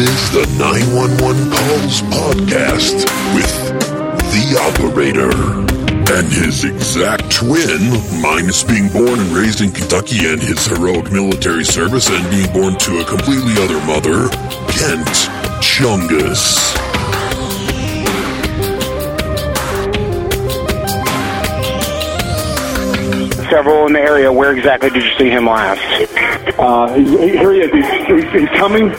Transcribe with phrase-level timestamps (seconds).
[0.00, 3.52] is the 911 Calls Podcast with
[4.32, 5.28] the operator
[6.16, 7.92] and his exact twin,
[8.22, 12.78] minus being born and raised in Kentucky and his heroic military service and being born
[12.78, 14.30] to a completely other mother,
[14.72, 15.06] Kent
[15.60, 16.56] Chungus.
[23.50, 24.32] several in the area.
[24.32, 25.82] Where exactly did you see him last?
[26.56, 27.72] Uh, here he is.
[27.72, 28.94] He's, he's, he's coming.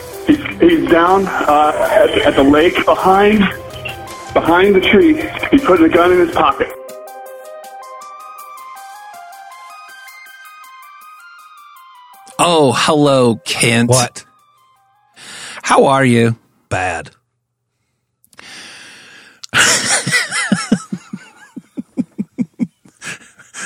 [0.62, 3.40] He's, he's down uh, at, at the lake behind
[4.34, 5.16] behind the tree.
[5.52, 6.70] He put a gun in his pocket.
[12.40, 13.90] Oh, hello, Kent.
[13.90, 14.26] What?
[15.62, 16.38] How are you?
[16.70, 17.12] Bad.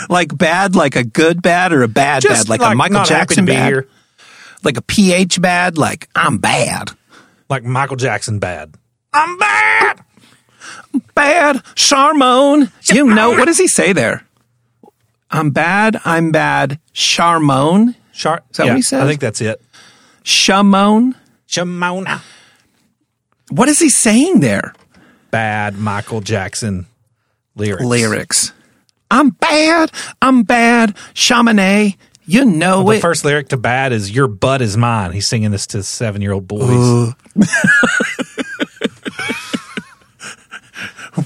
[0.10, 2.94] Like bad, like a good bad, or a bad Just bad, like, like a Michael
[2.96, 3.88] not happy Jackson to be bad, here.
[4.66, 6.92] Like a PH bad, like I'm bad,
[7.50, 8.76] Like Michael Jackson bad.
[9.14, 10.02] I'm bad.
[11.14, 12.72] bad, Charmone.
[12.94, 14.26] You know what does he say there?
[15.32, 16.00] I'm bad.
[16.06, 16.80] I'm bad.
[16.94, 17.96] Charmone.
[18.14, 19.02] Char- Is that what he says?
[19.04, 19.62] I think that's it.
[20.24, 21.16] Shamone.
[21.48, 22.22] Shimona.
[23.50, 24.74] What is he saying there?
[25.32, 26.88] Bad Michael Jackson
[27.56, 27.84] lyrics.
[27.86, 28.52] Lyrics.
[29.12, 29.92] I'm bad.
[30.22, 30.96] I'm bad.
[31.14, 31.96] Chamonix.
[32.28, 33.02] You know The it.
[33.02, 37.14] first lyric to bad is "Your butt is mine." He's singing this to seven-year-old boys.
[37.38, 37.44] Uh.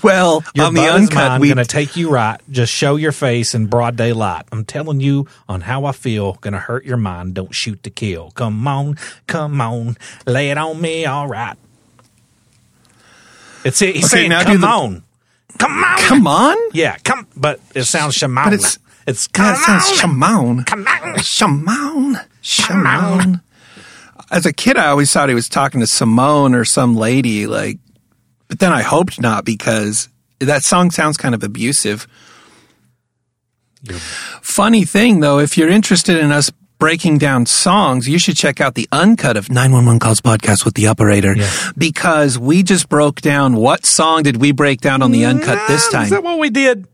[0.03, 1.41] well, Your on the uncut, mine.
[1.41, 2.39] we gonna take you right.
[2.51, 4.45] Just show your face in broad daylight.
[4.51, 6.33] I'm telling you on how I feel.
[6.41, 7.33] Gonna hurt your mind.
[7.33, 8.31] Don't shoot to kill.
[8.31, 11.05] Come on, come on, lay it on me.
[11.05, 11.57] All right.
[13.65, 13.95] It's it.
[13.95, 15.03] he's Okay, saying, "Come the- on,
[15.57, 16.57] come on, come on.
[16.73, 17.25] Yeah, come.
[17.35, 18.77] But it sounds Shimona.
[19.09, 20.65] It's- come That sounds on, Shimon.
[21.21, 22.19] Shimon.
[22.41, 23.41] Shimon.
[24.31, 27.79] As a kid, I always thought he was talking to Simone or some lady, like,
[28.47, 30.07] but then I hoped not because
[30.39, 32.07] that song sounds kind of abusive.
[34.41, 38.75] Funny thing though, if you're interested in us breaking down songs, you should check out
[38.75, 41.35] the uncut of 911 Calls podcast with the operator
[41.77, 45.89] because we just broke down what song did we break down on the uncut this
[45.89, 46.03] time?
[46.05, 46.87] Is that what we did?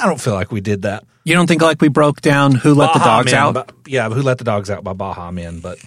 [0.00, 1.04] I don't feel like we did that.
[1.26, 3.54] You don't think like we broke down who let the dogs Men, out?
[3.54, 5.78] but- yeah, who let the dogs out by Baha Men, but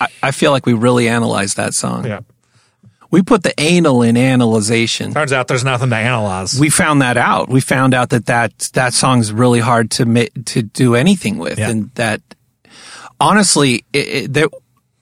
[0.00, 2.04] I, I feel like we really analyzed that song.
[2.06, 2.20] yeah.
[3.10, 5.14] We put the anal in analyzation.
[5.14, 6.60] Turns out there's nothing to analyze.
[6.60, 7.48] We found that out.
[7.48, 11.58] We found out that that, that song's really hard to ma- to do anything with,
[11.58, 11.70] Yeah.
[11.70, 12.20] and that
[13.20, 14.48] honestly, it, it, there,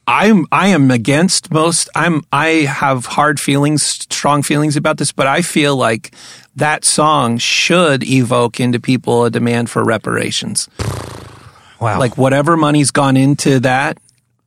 [0.07, 1.89] I'm I am against most.
[1.97, 6.15] I'm I have hard feelings, strong feelings about this, but I feel like
[6.57, 10.69] that song should evoke into people a demand for reparations.
[11.81, 11.99] wow.
[11.99, 13.99] Like whatever money's gone into that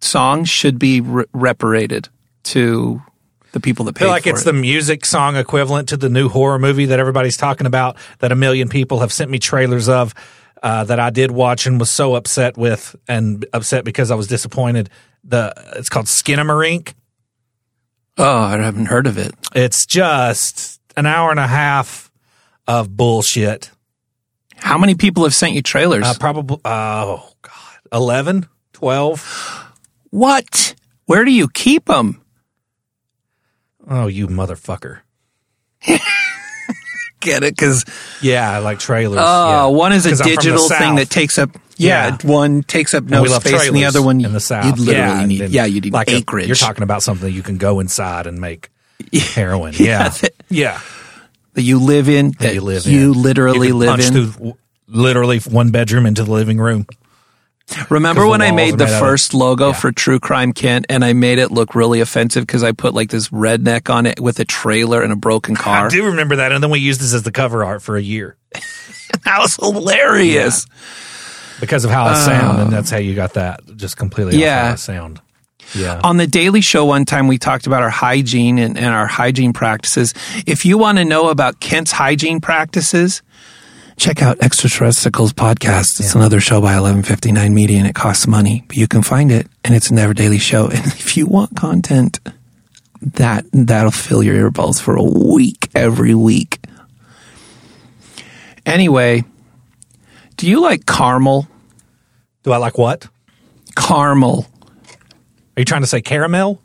[0.01, 2.09] song should be re- reparated
[2.43, 3.01] to
[3.51, 4.45] the people that I paid feel like it's it.
[4.45, 8.35] the music song equivalent to the new horror movie that everybody's talking about that a
[8.35, 10.13] million people have sent me trailers of
[10.61, 14.27] uh, that I did watch and was so upset with and upset because I was
[14.27, 14.89] disappointed.
[15.23, 16.93] The it's called Skinamarink.
[18.17, 19.33] oh, I haven't heard of it.
[19.55, 22.11] It's just an hour and a half
[22.67, 23.71] of bullshit.
[24.57, 26.03] How many people have sent you trailers?
[26.05, 29.65] Uh, probably oh god, 11, 12.
[30.11, 30.75] what?
[31.05, 32.21] Where do you keep them?
[33.89, 34.99] Oh, you motherfucker.
[37.21, 37.55] Get it?
[37.55, 37.83] Because
[38.21, 39.19] Yeah, I like trailers.
[39.21, 39.65] oh, yeah.
[39.65, 41.49] one is a 'Cause I'm from the digital thing that takes up.
[41.77, 44.65] Yeah, one takes up no space, and the other one in the south.
[44.65, 45.49] You'd literally yeah, need.
[45.49, 46.47] yeah, you need like a- acreage.
[46.47, 48.69] you're talking about something you can go inside and make
[49.13, 49.73] heroin.
[49.77, 50.79] Yeah, that- yeah.
[51.53, 52.31] that you live in.
[52.39, 53.21] That you live You in.
[53.21, 54.31] literally You live in.
[54.31, 56.85] through literally one bedroom into the living room.
[57.91, 59.73] Remember when I made the made first logo Yeah.
[59.73, 63.11] for True Crime Kent, and I made it look really offensive because I put like
[63.11, 65.85] this redneck on it with a trailer and a broken car.
[65.85, 68.01] I do remember that, and then we used this as the cover art for a
[68.01, 68.37] year
[69.23, 70.65] That was hilarious.
[71.59, 74.37] because of how I sound, and that's how you got that just completely.
[74.37, 74.45] off Uh.
[74.45, 74.75] Yeah.
[74.75, 75.21] sound.
[75.75, 79.07] Yeah, On the Daily Show one time, we talked about our hygiene and, and our
[79.07, 80.13] hygiene practices.
[80.47, 83.21] If you want to know about Kent's hygiene practices,
[83.97, 85.99] check out Extraterrestrials podcast.
[85.99, 89.47] It's another show by 1159 Media and it costs money, but you can find it
[89.63, 90.65] and it's Never Daily Show.
[90.73, 92.19] And if you want content,
[93.01, 96.59] that, that'll fill your earballs for a week every week.
[98.65, 99.23] Anyway,
[100.37, 101.47] do you like caramel?
[102.43, 103.07] do I like what?
[105.59, 106.61] Are you trying to say caramel?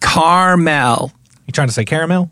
[0.00, 1.12] Caramel.
[1.46, 2.28] You trying to say caramel?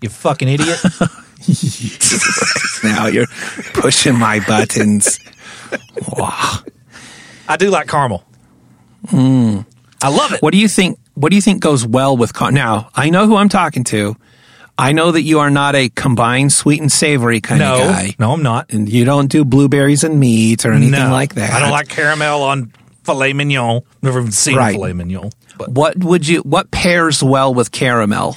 [0.00, 0.78] You fucking idiot!
[2.84, 3.26] now you're
[3.74, 5.18] pushing my buttons.
[6.16, 6.58] wow.
[7.48, 8.22] I do like caramel.
[9.08, 9.62] Hmm.
[10.00, 10.40] I love it.
[10.40, 11.00] What do you think?
[11.14, 12.88] what do you think goes well with car- now?
[12.94, 14.14] I know who I'm talking to.
[14.78, 18.14] I know that you are not a combined sweet and savory kind No, of guy,
[18.20, 18.72] no, I'm not.
[18.72, 21.52] and you don't do blueberries and meat or anything no, like that.
[21.52, 22.72] I don't like caramel on
[23.08, 23.80] filet mignon.
[24.02, 24.74] Never even seen Right.
[24.74, 25.30] filet mignon.
[25.56, 26.40] But What would you?
[26.42, 28.36] What pairs well with caramel?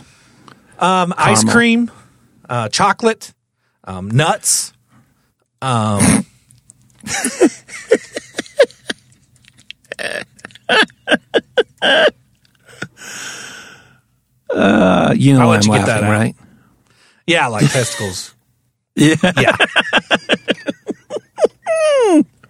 [0.79, 1.91] um, ice cream,
[2.49, 3.33] uh, chocolate,
[3.83, 4.73] um, nuts.
[5.61, 6.25] Um,
[14.49, 16.09] Uh, you know I'll I'm you laughing, that out.
[16.11, 16.35] right?
[17.27, 18.33] yeah, like testicles.
[18.93, 19.15] Yeah.
[19.23, 19.55] Yeah.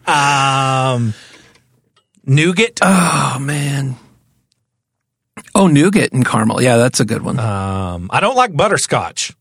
[0.96, 1.14] um,
[2.36, 2.80] nougat.
[2.82, 3.96] Oh man.
[5.54, 6.62] Oh, nougat and caramel.
[6.62, 7.38] Yeah, that's a good one.
[7.40, 9.34] Um, I don't like butterscotch.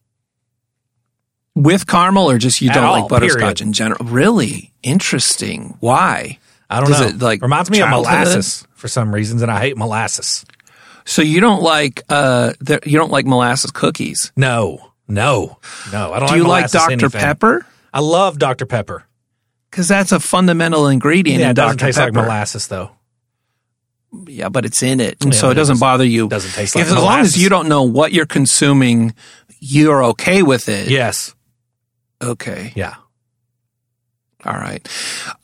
[1.54, 3.60] with caramel, or just you At don't all, like butterscotch period.
[3.60, 4.04] in general?
[4.06, 5.76] Really interesting.
[5.80, 6.38] Why?
[6.68, 7.06] I don't Does know.
[7.08, 10.44] it, like, reminds me of molasses for some reasons, and I hate molasses.
[11.04, 14.32] So you don't like uh, the, you don't like molasses cookies?
[14.36, 15.58] No, no,
[15.92, 16.12] no.
[16.12, 16.28] I don't.
[16.28, 17.10] Do you like Dr anything.
[17.20, 17.66] Pepper?
[17.92, 19.04] I love Dr Pepper.
[19.70, 22.12] Because that's a fundamental ingredient Yeah, in it doesn't Dr taste Pepper.
[22.12, 22.90] like molasses though.
[24.26, 26.28] Yeah, but it's in it, and Yeah, so it it doesn't doesn't- bother you.
[26.28, 29.14] doesn't taste like If- as long as you don't know what you're consuming,
[29.60, 30.88] you're okay with it.
[30.88, 31.34] Yes.
[32.20, 32.72] Okay.
[32.74, 32.94] Yeah.
[34.44, 34.86] All right.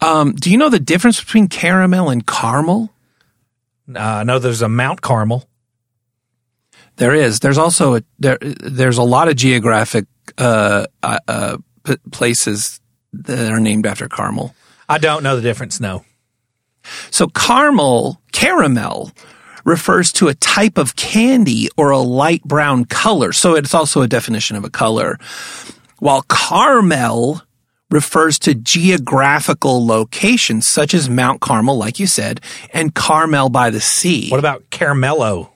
[0.00, 2.90] Um, do you know the difference between caramel and caramel?
[3.94, 5.48] Uh, I know there's a Mount Carmel.
[6.96, 7.40] There is.
[7.40, 8.38] There's also a there.
[8.40, 10.06] There's a lot of geographic
[10.38, 11.56] uh, uh, uh,
[12.10, 12.80] places
[13.24, 14.54] that are named after caramel.
[14.88, 15.80] I don't know the difference.
[15.80, 16.04] No.
[17.10, 19.10] So caramel, caramel
[19.64, 23.32] refers to a type of candy or a light brown color.
[23.32, 25.18] So it's also a definition of a color.
[25.98, 27.42] While caramel
[27.90, 32.40] refers to geographical locations such as Mount Carmel, like you said,
[32.72, 34.28] and Carmel by the sea.
[34.28, 35.50] What about caramello?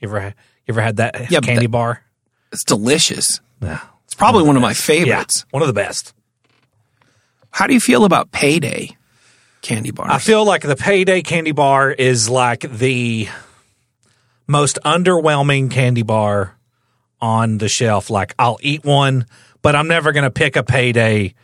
[0.00, 0.34] You ever
[0.66, 2.02] you ever had that Yeah, candy that- bar?
[2.52, 3.40] it's delicious.
[3.60, 3.78] No.
[4.04, 5.44] It's probably one of my Yeah, favorites.
[5.50, 6.12] one of the best.
[7.58, 8.96] How do you feel about payday
[9.62, 10.12] candy bars?
[10.12, 13.28] I feel like the payday candy bar is like the
[14.46, 16.56] most underwhelming candy bar
[17.20, 18.10] on the shelf.
[18.10, 19.26] Like I'll eat one,
[19.60, 21.34] but I'm never going to pick a payday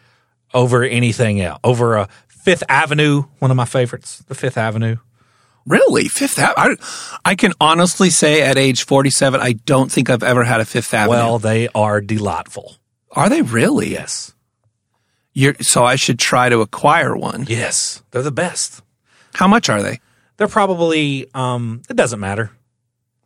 [0.55, 1.59] over anything else.
[1.65, 4.99] Over a Fifth Avenue, one of my favorites, the Fifth Avenue.
[5.67, 6.07] really?
[6.07, 6.77] Fifth Avenue?
[7.25, 10.65] I, I can honestly say at age 47, I don't think I've ever had a
[10.65, 11.11] Fifth Avenue.
[11.11, 12.77] Well, they are delightful.
[13.11, 13.91] are they really?
[13.91, 14.34] Yes.
[15.35, 17.45] You're, so I should try to acquire one.
[17.49, 18.03] Yes.
[18.13, 18.83] They're the best.
[19.35, 20.01] How much are they?
[20.37, 22.51] They're probably, um, it doesn't matter.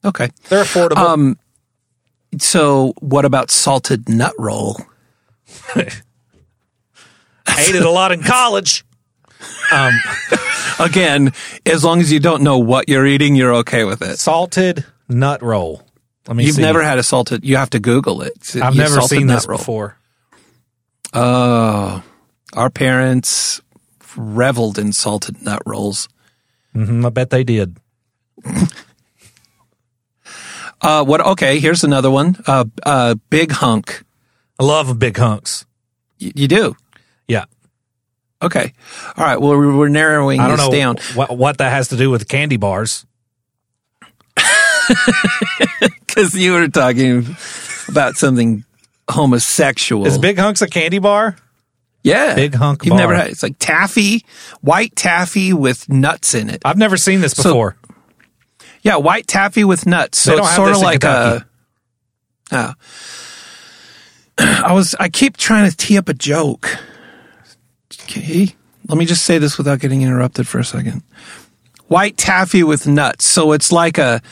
[0.05, 0.31] Okay.
[0.49, 0.97] They're affordable.
[0.97, 1.39] Um,
[2.39, 4.81] so what about salted nut roll?
[5.75, 5.91] I
[7.67, 8.85] ate it a lot in college.
[9.73, 9.93] Um,
[10.81, 11.33] Again,
[11.67, 14.19] as long as you don't know what you're eating, you're okay with it.
[14.19, 15.83] salted nut roll.
[16.27, 16.63] Let me You've see.
[16.63, 17.45] never had a salted.
[17.45, 18.55] You have to Google it.
[18.63, 19.59] I've You- never seen this roll.
[19.59, 19.98] before.
[21.15, 22.03] Oh,
[22.55, 23.61] our parents
[24.17, 26.09] reveled in salted nut rolls.
[26.73, 27.77] hmm I bet they did.
[30.81, 31.21] Uh, what?
[31.21, 32.37] Okay, here's another one.
[32.47, 34.05] Uh, uh, big hunk.
[34.61, 35.67] I love big hunks.
[36.21, 36.77] Y- you do.
[37.27, 37.47] Yeah.
[38.41, 38.73] Okay.
[39.17, 39.41] All right.
[39.41, 42.11] Well, we're we're narrowing I don't this know down what, what that has to do
[42.11, 43.05] with candy bars.
[46.07, 47.27] because you were talking
[47.89, 48.65] about something
[49.09, 50.07] homosexual.
[50.07, 51.37] Is big hunks a candy bar?
[52.03, 53.29] yeah, Big hunk You've never had.
[53.29, 54.25] It's like taffy,
[54.61, 56.63] white taffy with nuts in it.
[56.65, 57.77] I've never seen this So- before.
[58.83, 60.19] Yeah, white taffy with nuts.
[60.19, 61.45] So it's sort of like a.
[62.49, 62.77] Kentucky.
[64.39, 64.63] Oh.
[64.69, 64.95] I was.
[65.01, 66.79] I keep trying to tee up a joke.
[68.05, 68.55] Okay,
[68.87, 71.03] let me just say this without getting interrupted for a second.
[71.89, 73.27] White taffy with nuts.
[73.29, 74.23] So it's like a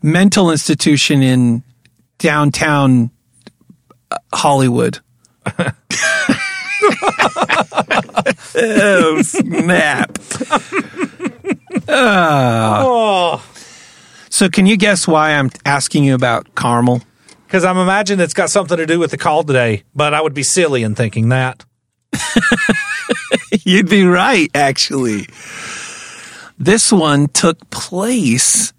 [0.00, 1.62] mental institution in
[2.18, 3.08] downtown uh,
[4.32, 4.98] Hollywood.
[8.54, 10.18] oh snap!
[11.88, 13.44] oh,
[14.30, 17.02] So can you guess why I'm asking you about caramel?
[17.48, 20.34] because I'm imagining it's got something to do with the call today, but I would
[20.34, 21.64] be silly in thinking that.
[23.64, 25.28] You'd be right, actually.
[26.58, 28.74] This one took place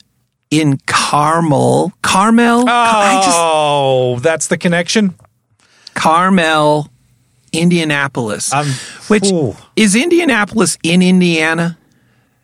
[0.52, 1.92] in Carmel.
[2.02, 2.66] Carmel?
[2.68, 5.16] I just Oh, that's the connection.
[5.94, 6.90] Carmel,
[7.52, 8.54] Indianapolis.
[8.54, 8.74] I'm-
[9.08, 9.56] which ooh.
[9.76, 11.78] is Indianapolis in Indiana?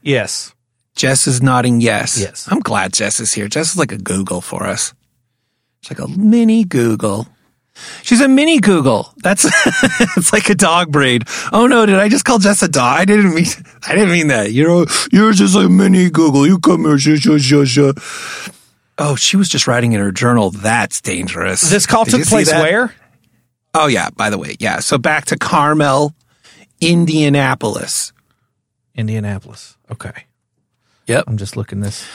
[0.02, 0.54] Yes.
[0.96, 2.18] Jess is nodding yes.
[2.20, 2.48] Yes.
[2.50, 3.48] I'm glad Jess is here.
[3.48, 4.94] Jess is like a Google for us.
[5.82, 7.28] It's like a mini Google.
[8.03, 9.13] She's a mini Google.
[9.17, 9.46] That's
[10.17, 11.24] it's like a dog breed.
[11.51, 13.00] Oh no, did I just call Jess a dog?
[13.00, 13.46] I didn't mean
[13.88, 14.51] I didn't mean that.
[14.51, 16.48] You're you're just a mini Google.
[16.48, 18.50] You come here, shush, shush, shush, shush.
[18.98, 20.51] Oh, she was just writing in her journal.
[20.51, 21.62] That's dangerous.
[21.62, 22.94] This call Did took place where?
[23.74, 24.79] Oh yeah, by the way, yeah.
[24.79, 26.13] So back to Carmel,
[26.79, 28.13] Indianapolis.
[28.96, 29.75] Indianapolis.
[29.91, 30.25] Okay.
[31.08, 31.25] Yep.
[31.27, 32.08] I'm just looking this.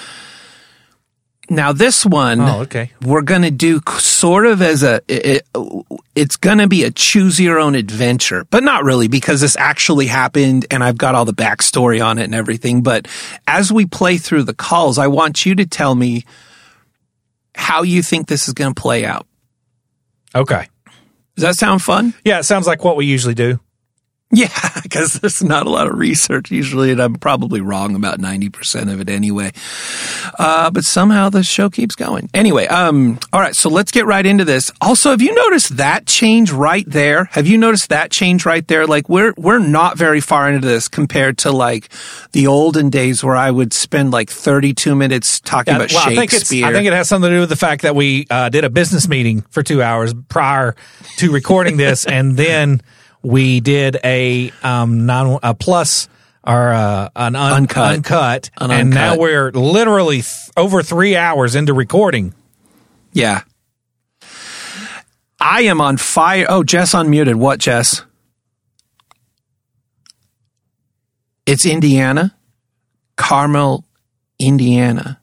[1.53, 2.93] Now this one, Oh, okay.
[3.03, 5.45] we're going to do sort of as a, it,
[6.15, 10.07] it's going to be a choose your own adventure, but not really because this actually
[10.07, 12.83] happened and I've got all the backstory on it and everything.
[12.83, 13.09] But
[13.49, 16.25] as we play through the calls, I want you to tell me
[17.57, 19.27] how you think this is going to play out.
[20.35, 20.69] Okay.
[21.35, 22.15] Does that sound fun?
[22.25, 23.59] Yeah, it sounds like what we usually do.
[24.41, 24.49] Yeah,
[24.85, 29.01] because there's not a lot of research usually, and I'm probably wrong about 90% of
[29.01, 29.51] it anyway.
[30.39, 32.31] Uh, but somehow the show keeps going.
[32.33, 34.71] Anyway, um, all right, so let's get right into this.
[34.81, 37.25] Also, have you noticed that change right there?
[37.33, 38.87] Have you noticed that change right there?
[38.87, 41.89] Like we're, we're not very far into this compared to like
[42.31, 46.31] the olden days where I would spend like 32 minutes talking about well, I think.
[46.31, 46.67] Shakespeare.
[46.67, 48.71] I think it has something to do with the fact that we uh, did a
[48.71, 50.77] business meeting for two hours prior
[51.17, 52.81] to recording this, and then
[53.23, 56.09] we did a um non a plus
[56.43, 57.93] or uh, an un, Uncut.
[57.95, 62.33] uncut, An and now we're literally th- over three hours into recording.
[63.13, 63.43] Yeah.
[65.39, 66.47] I am on fire.
[66.49, 67.35] Oh, Jess unmuted.
[67.35, 68.05] What, Jess?
[71.47, 72.37] It's Indiana,
[73.17, 73.85] Carmel,
[74.39, 75.20] Indiana.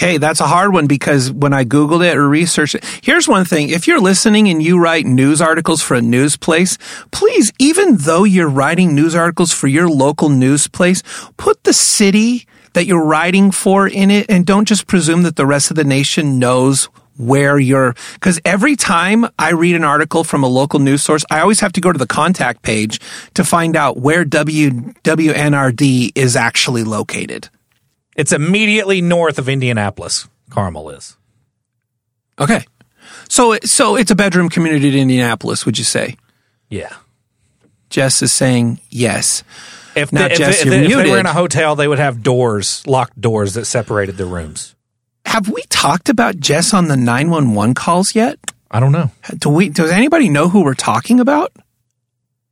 [0.00, 3.44] Okay, that's a hard one because when I Googled it or researched it, here's one
[3.44, 3.68] thing.
[3.68, 6.78] If you're listening and you write news articles for a news place,
[7.10, 11.02] please, even though you're writing news articles for your local news place,
[11.36, 15.44] put the city that you're writing for in it and don't just presume that the
[15.44, 16.86] rest of the nation knows
[17.18, 21.40] where you're, because every time I read an article from a local news source, I
[21.40, 23.02] always have to go to the contact page
[23.34, 27.50] to find out where W, WNRD is actually located.
[28.20, 30.28] It's immediately north of Indianapolis.
[30.50, 31.16] Carmel is.
[32.38, 32.66] Okay.
[33.30, 36.16] So, so it's a bedroom community in Indianapolis, would you say?
[36.68, 36.94] Yeah.
[37.88, 39.42] Jess is saying yes.
[39.96, 42.22] If, Now, they, if, Jess, they, if they were in a hotel, they would have
[42.22, 44.74] doors, locked doors that separated the rooms.
[45.24, 48.38] Have we talked about Jess on the 911 calls yet?
[48.70, 49.10] I don't know.
[49.38, 51.52] Do we, does anybody know who we're talking about?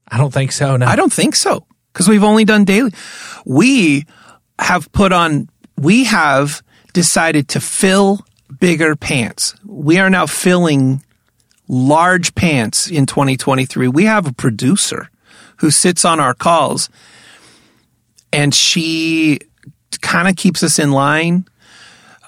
[0.08, 0.78] I don't think so.
[0.78, 0.86] No.
[0.86, 2.92] I don't think so because we've only done daily.
[3.44, 4.06] We
[4.58, 8.20] have put on, we have decided to fill
[8.58, 9.54] bigger pants.
[9.64, 11.04] We are now filling
[11.68, 13.88] large pants in 2023.
[13.88, 15.10] We have a producer
[15.58, 16.88] who sits on our calls
[18.32, 19.40] and she
[20.00, 21.46] kind of keeps us in line.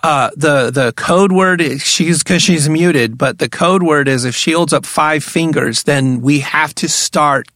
[0.02, 4.24] Uh, the, the code word is she's cause she's muted, but the code word is
[4.24, 7.48] if she holds up five fingers, then we have to start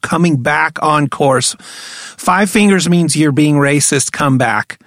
[0.00, 1.54] coming back on course.
[1.58, 4.78] Five fingers means you're being racist, come back.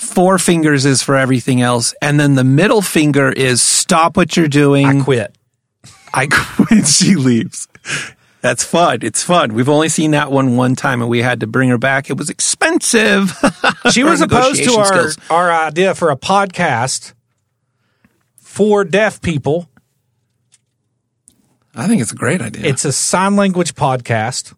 [0.00, 1.94] Four fingers is for everything else.
[2.00, 4.86] And then the middle finger is stop what you're doing.
[4.86, 5.36] I quit.
[6.14, 6.86] I quit.
[6.86, 7.68] She leaves.
[8.40, 9.00] That's fun.
[9.02, 9.52] It's fun.
[9.52, 12.08] We've only seen that one one time and we had to bring her back.
[12.08, 13.36] It was expensive.
[13.92, 15.16] She was opposed to our, skills.
[15.30, 17.14] our idea for a podcast
[18.36, 19.68] for deaf people.
[21.74, 22.66] I think it's a great idea.
[22.66, 24.54] It's a sign language podcast,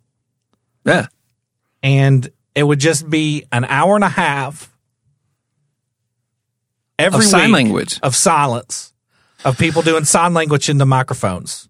[0.84, 1.06] yeah.
[1.82, 4.71] and it would just be an hour and a half
[7.02, 7.98] every Of sign language.
[8.02, 8.92] of silence
[9.44, 11.68] of people doing sign language into microphones.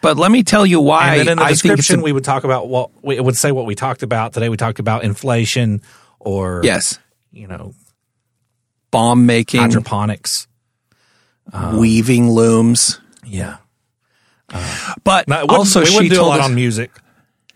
[0.00, 2.24] But let me tell you why and then in the I description, a, we would
[2.24, 4.48] talk about what we it would say what we talked about today.
[4.48, 5.82] We talked about inflation
[6.20, 6.98] or yes,
[7.32, 7.74] you know
[8.90, 10.46] bomb making, hydroponics.
[11.52, 13.00] Um, weaving looms.
[13.24, 13.56] Yeah,
[14.52, 16.90] uh, But No, also, we she told lot us on music.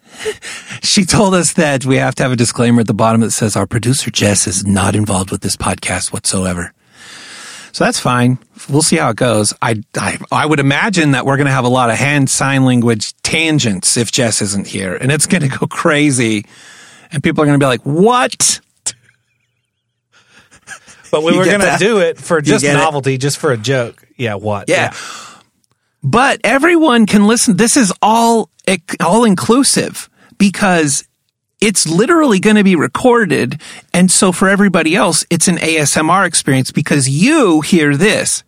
[0.83, 3.57] she told us that we have to have a disclaimer at the bottom that says
[3.57, 6.73] our producer Jess is not involved with this podcast whatsoever.
[7.73, 8.39] So that's fine.
[8.69, 9.55] We'll see how it goes.
[9.63, 12.65] I, I, I would imagine that we're going to have a lot of hand sign
[12.65, 16.45] language tangents if Jess isn't here and it's going to go crazy
[17.11, 18.61] and people are going to be like, what?
[21.11, 22.79] But we You were going to do it for just get it?
[22.79, 24.03] novelty, just for a joke.
[24.17, 24.69] Yeah, what?
[24.69, 24.95] Yeah.
[26.03, 27.57] But everyone can listen.
[27.57, 28.49] This is all
[29.01, 31.07] all inclusive because
[31.63, 33.61] it's literally going to be recorded.
[33.95, 38.43] And so for everybody else, it's an ASMR experience because you hear this.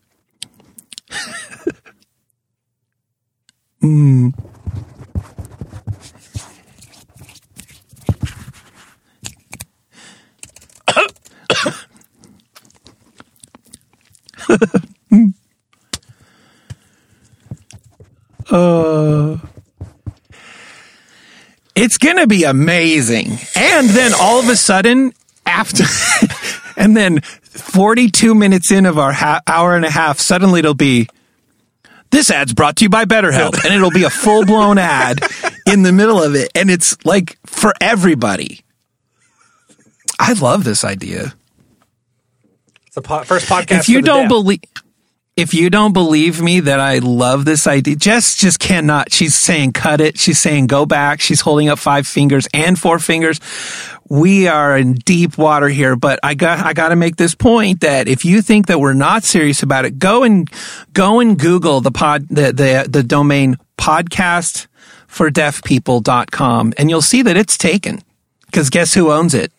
[3.82, 4.32] Mm.
[21.74, 23.38] It's going to be amazing.
[23.56, 25.12] And then all of a sudden,
[25.44, 25.84] after,
[26.76, 31.08] And then 42 minutes in of our ha- hour and a half, suddenly it'll be,
[32.10, 33.64] this ad's brought to you by BetterHelp.
[33.64, 35.20] and it'll be a full blown ad
[35.66, 36.50] in the middle of it.
[36.54, 38.60] And it's like for everybody.
[40.18, 41.34] I love this idea.
[42.86, 43.80] It's the po- first podcast.
[43.80, 44.60] if you don't believe
[45.36, 49.12] if you don't believe me that I love this idea, Jess just cannot.
[49.12, 50.18] She's saying cut it.
[50.18, 51.20] She's saying go back.
[51.20, 53.40] She's holding up five fingers and four fingers.
[54.08, 57.80] We are in deep water here, but I got I got to make this point
[57.80, 60.48] that if you think that we're not serious about it, go and
[60.92, 64.68] go and Google the pod the the, the domain podcast
[65.08, 68.02] for deafpeople.com and you'll see that it's taken.
[68.46, 69.52] Because guess who owns it?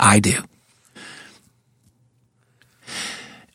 [0.00, 0.42] I do.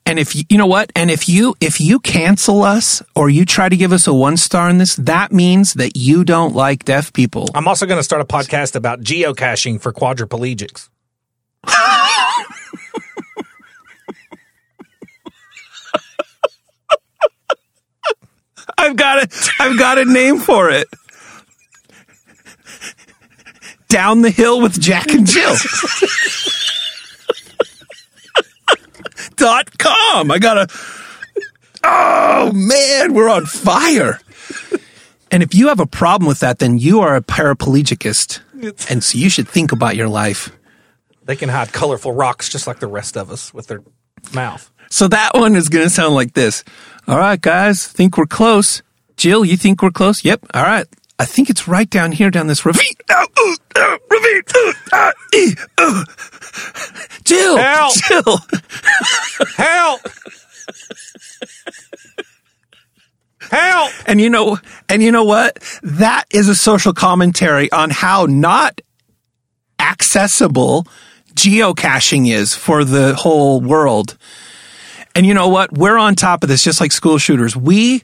[0.07, 3.43] And if you, you know what, and if you if you cancel us or you
[3.43, 6.85] try to give us a one star in this, that means that you don't like
[6.85, 7.49] deaf people.
[7.53, 10.87] I'm also going to start a podcast about geocaching for quadriplegics.
[18.77, 20.87] I've got a I've got a name for it.
[23.89, 25.55] Down the hill with Jack and Jill.
[29.37, 30.29] Dot com.
[30.29, 30.67] I gotta.
[31.83, 34.19] Oh man, we're on fire.
[35.31, 38.39] And if you have a problem with that, then you are a paraplegicist,
[38.89, 40.51] and so you should think about your life.
[41.25, 43.83] They can hide colorful rocks just like the rest of us with their
[44.33, 44.71] mouth.
[44.89, 46.63] So that one is going to sound like this.
[47.07, 48.81] All right, guys, think we're close.
[49.17, 50.23] Jill, you think we're close?
[50.23, 50.45] Yep.
[50.53, 50.87] All right.
[51.19, 52.85] I think it's right down here, down this ravine.
[53.09, 54.43] Ow, ooh, uh, ravine.
[54.93, 55.11] Uh,
[57.25, 57.93] Jill, Help.
[57.95, 58.37] Jill.
[59.57, 60.01] Help!
[63.41, 63.91] Help!
[64.05, 65.57] And you know, and you know what?
[65.81, 68.81] That is a social commentary on how not
[69.79, 70.85] accessible
[71.33, 74.17] geocaching is for the whole world.
[75.15, 75.75] And you know what?
[75.75, 77.55] We're on top of this, just like school shooters.
[77.55, 78.03] We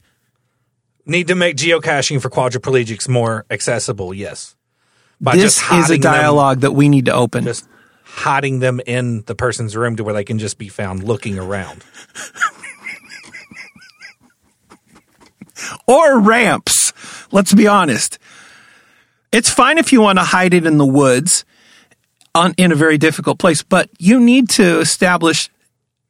[1.05, 4.55] Need to make geocaching for quadriplegics more accessible, yes.
[5.19, 7.43] By this is a dialogue that we need to open.
[7.43, 7.67] just
[8.15, 11.83] hiding them in the person's room to where they can just be found looking around.
[15.87, 16.93] or ramps.
[17.31, 18.19] Let's be honest.
[19.31, 21.43] It's fine if you want to hide it in the woods
[22.35, 25.49] on, in a very difficult place, but you need to establish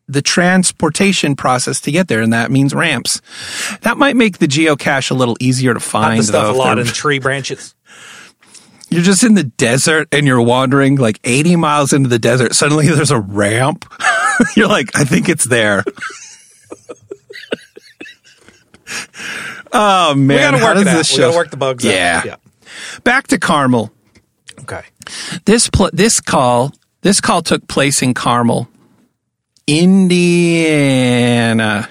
[0.09, 3.21] the transportation process to get there, and that means ramps.
[3.81, 6.19] That might make the geocache a little easier to find.
[6.19, 7.73] the stuff though, a lot in tree branches.
[8.93, 12.53] You're just in the desert and you're wandering like 80 miles into the desert.
[12.55, 13.91] Suddenly there's a ramp.
[14.55, 15.83] you're like, I think it's there.
[19.73, 20.97] oh man, We gotta how work does it out.
[20.97, 22.17] this We gotta work the bugs Yeah.
[22.19, 22.25] out.
[22.25, 22.35] Yeah.
[23.03, 23.91] Back to Carmel.
[24.61, 24.81] Okay.
[25.45, 28.69] This pl- this call this call took place in Carmel,
[29.67, 31.89] Indiana,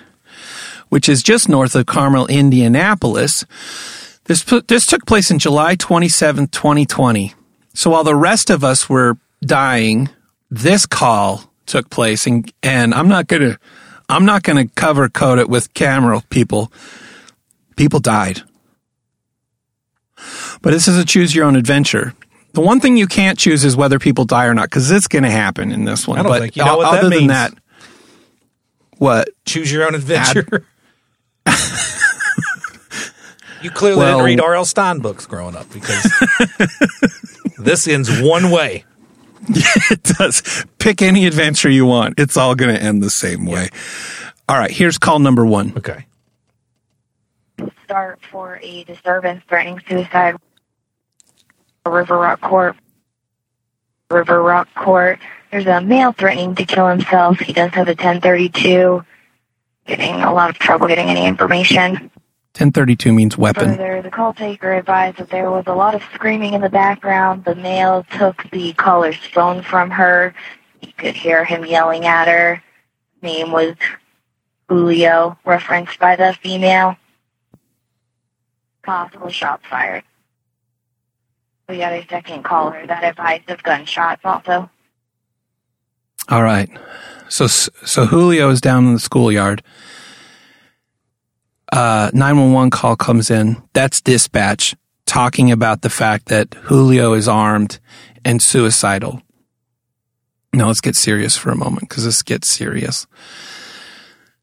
[0.88, 3.44] which is just north of Carmel, Indianapolis.
[4.33, 7.35] This this took place in July 27th, 2020.
[7.75, 10.09] So while the rest of us were dying,
[10.51, 13.59] this call took place and and I'm not going to
[14.09, 16.73] I'm not going to cover code it with camera people.
[17.77, 18.40] People died.
[20.62, 22.14] But this is a choose your own adventure.
[22.55, 25.25] The one thing you can't choose is whether people die or not, because it's going
[25.25, 26.18] to happen in this one.
[26.18, 27.53] I don't but think- you know what that other than that,
[28.97, 29.29] what?
[29.45, 30.64] Choose your own adventure.
[33.62, 34.64] You clearly Well- didn't read R.L.
[34.64, 36.03] Stine books growing up because
[37.59, 38.85] this ends one way.
[39.48, 40.64] it does.
[40.79, 42.18] Pick any adventure you want.
[42.18, 43.70] It's all going to end the same way.
[44.48, 45.72] All right, here's call number one.
[45.77, 46.07] Okay.
[47.85, 50.37] start for a disturbance threatening suicide.
[51.85, 52.77] River Rock Court.
[54.11, 55.18] River Rock Court.
[55.51, 57.40] There's a male threatening to kill himself.
[57.40, 59.05] He does have a 1032.
[59.87, 62.12] Getting a lot of trouble getting any information.
[62.54, 63.70] 1032 means weapon.
[63.70, 67.46] Further, the call taker advised that there was a lot of screaming in the background.
[67.46, 70.34] The male took the caller's phone from her.
[70.82, 72.62] You could hear him yelling at her.
[73.22, 73.74] Name was
[74.68, 76.96] Julio, referenced by the female.
[78.82, 80.04] Possible shots fired.
[81.70, 84.68] We got a second caller that advised of gunshots also.
[86.28, 86.68] All right.
[87.30, 89.62] So so Julio is down in the schoolyard.
[91.72, 93.61] Uh 911 call comes in.
[93.72, 97.80] That's dispatch talking about the fact that Julio is armed
[98.24, 99.20] and suicidal.
[100.52, 103.06] Now let's get serious for a moment because this gets serious.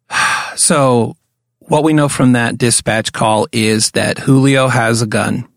[0.56, 1.16] So
[1.60, 5.48] what we know from that dispatch call is that Julio has a gun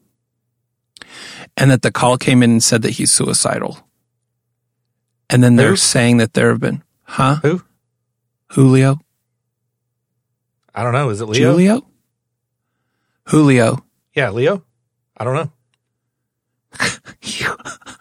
[1.56, 3.78] and that the call came in and said that he's suicidal
[5.28, 5.76] And then they're Who?
[5.76, 7.36] saying that there have been, huh?
[7.42, 7.62] Who?
[8.50, 9.00] Julio?
[10.74, 11.10] I don't know.
[11.10, 11.50] Is it Leo?
[11.52, 11.86] Julio?
[13.28, 13.84] Julio.
[14.14, 14.64] Yeah, Leo.
[15.16, 15.52] I don't know.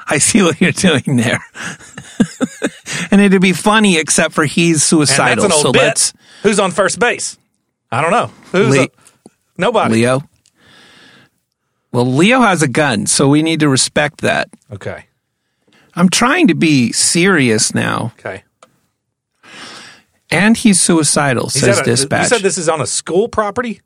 [0.08, 1.40] I see what you're doing there.
[3.12, 5.44] and it'd be funny except for he's And suicidal.
[5.44, 5.82] that's an old so bit.
[5.82, 7.38] let's Who's on first base?
[7.92, 8.28] I don't know.
[8.52, 8.90] Who's Le- a-
[9.58, 9.96] nobody?
[9.96, 10.24] Leo.
[11.92, 14.50] Well, Leo has a gun, so we need to respect that.
[14.72, 15.06] Okay.
[15.94, 18.14] I'm trying to be serious now.
[18.18, 18.44] Okay.
[20.32, 22.24] And he's suicidal, He's says a- dispatch.
[22.24, 23.82] You said this is on a school property.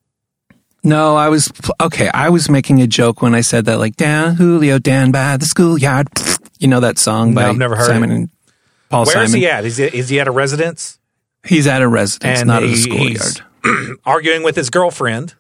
[0.84, 2.10] No, I was okay.
[2.14, 5.46] I was making a joke when I said that, like Dan Julio, Dan by the
[5.46, 6.08] schoolyard.
[6.60, 8.16] You know that song No, by I've never heard Simon it.
[8.16, 8.30] and
[8.90, 9.40] Paul Where is Simon.
[9.42, 9.66] he at?
[9.66, 11.00] Is he, is he at a residence
[11.44, 13.98] He's at a residence, And not at a he- schoolyard.
[14.06, 15.34] arguing with his girlfriend?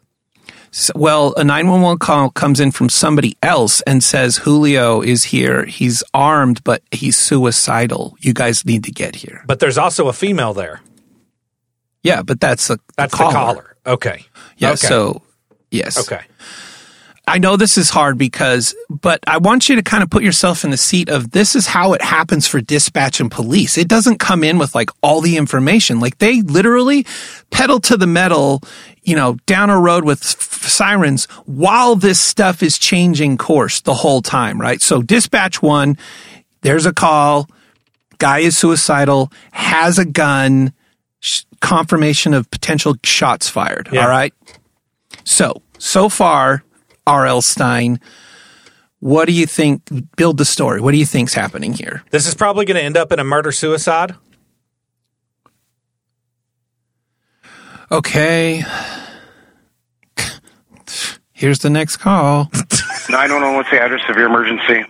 [0.73, 5.65] S- Well, a 911 call comes in from somebody else and says Julio is here.
[5.65, 8.15] He's armed, but he's suicidal.
[8.19, 9.43] You guys need to get here.
[9.47, 10.81] But there's also a female there.
[12.05, 13.31] Yeah, but that's a That's caller.
[13.31, 13.77] the caller.
[13.87, 14.25] Okay.
[14.57, 14.87] Yeah, Okay.
[14.87, 15.21] so
[15.71, 15.97] yes.
[15.99, 16.21] Okay.
[17.27, 20.63] I know this is hard because, but I want you to kind of put yourself
[20.63, 23.79] in the seat of this is how it happens for dispatch and police.
[23.79, 25.99] It doesn't come in with like all the information.
[25.99, 27.03] Like they literally
[27.49, 28.61] pedal to the metal,
[29.01, 33.95] you know, down a road with f- sirens while this stuff is changing course the
[33.95, 34.79] whole time, right?
[34.79, 35.97] So dispatch one,
[36.61, 37.49] there's a call,
[38.19, 40.73] guy is suicidal, has a gun,
[41.21, 43.89] sh- confirmation of potential shots fired.
[43.91, 44.03] Yeah.
[44.03, 44.33] All right.
[45.23, 46.63] So, so far,
[47.07, 47.41] R.L.
[47.41, 47.99] Stine,
[48.99, 49.81] what do you think?
[50.15, 50.79] Build the story.
[50.79, 52.03] What do you think's happening here?
[52.11, 54.15] This is probably going to end up in a murder suicide.
[57.91, 58.63] Okay.
[61.33, 62.49] Here's the next call.
[63.09, 64.83] 911, what's the address of your emergency?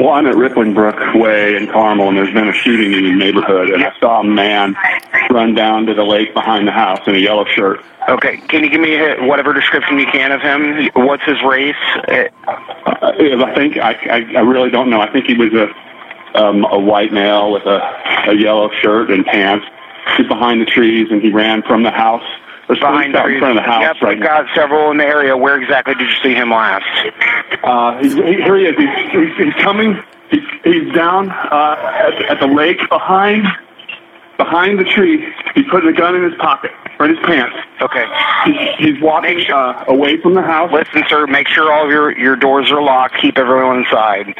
[0.00, 3.12] Well, I'm at Rippling Brook Way in Carmel, and there's been a shooting in the
[3.12, 4.74] neighborhood, and I saw a man
[5.30, 7.80] run down to the lake behind the house in a yellow shirt.
[8.08, 10.90] Okay, can you give me whatever description you can of him?
[10.94, 11.76] What's his race?
[12.08, 12.24] Uh,
[13.04, 13.12] Uh,
[13.44, 15.00] I think I, I, I really don't know.
[15.00, 15.68] I think he was a
[16.42, 17.80] um, a white male with a,
[18.28, 19.66] a yellow shirt and pants.
[20.16, 22.24] He's behind the trees, and he ran from the house.
[22.66, 25.04] There's behind out in front of the house Yep, right we've got several in the
[25.04, 25.36] area.
[25.36, 26.84] Where exactly did you see him last?
[27.62, 28.76] Uh, he's, he, here he is.
[28.76, 30.02] He's, he's, he's coming.
[30.30, 33.46] He's, he's down uh, at, at the lake behind
[34.36, 35.24] behind the tree.
[35.54, 37.54] He's putting a gun in his pocket or in his pants.
[37.80, 38.04] Okay.
[38.46, 40.72] He's, he's walking sure- uh, away from the house.
[40.72, 43.20] Listen, sir, make sure all of your, your doors are locked.
[43.20, 44.34] Keep everyone inside.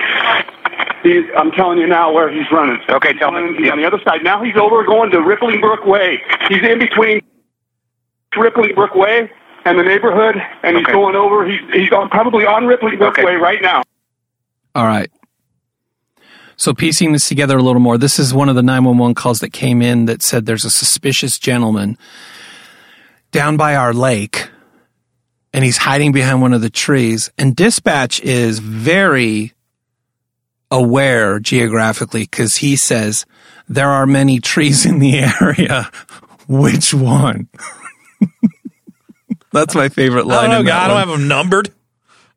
[1.02, 2.80] He's, I'm telling you now where he's running.
[2.88, 3.54] Okay, tell me.
[3.58, 4.24] He's on the other side.
[4.24, 6.22] Now he's over going to Rippling Brook Way.
[6.48, 7.20] He's in between
[8.37, 9.31] Rippling Brook Way
[9.64, 10.92] and the neighborhood, and he's Okay.
[10.92, 11.47] going over.
[11.49, 13.25] He's, he's on, probably on Ripley Brook Okay.
[13.25, 13.83] Way right now.
[14.75, 15.11] All right.
[16.57, 19.53] So piecing this together a little more, this is one of the 911 calls that
[19.53, 21.99] came in that said there's a suspicious gentleman
[23.33, 24.49] down by our lake
[25.53, 27.31] and he's hiding behind one of the trees.
[27.38, 29.53] And dispatch is very
[30.70, 33.27] aware geographically because he says
[33.68, 35.90] there are many trees in the area.
[36.49, 37.49] Which one?
[39.52, 40.50] That's my favorite I line.
[40.50, 40.70] don't know.
[40.72, 41.70] in I don't have them numbered.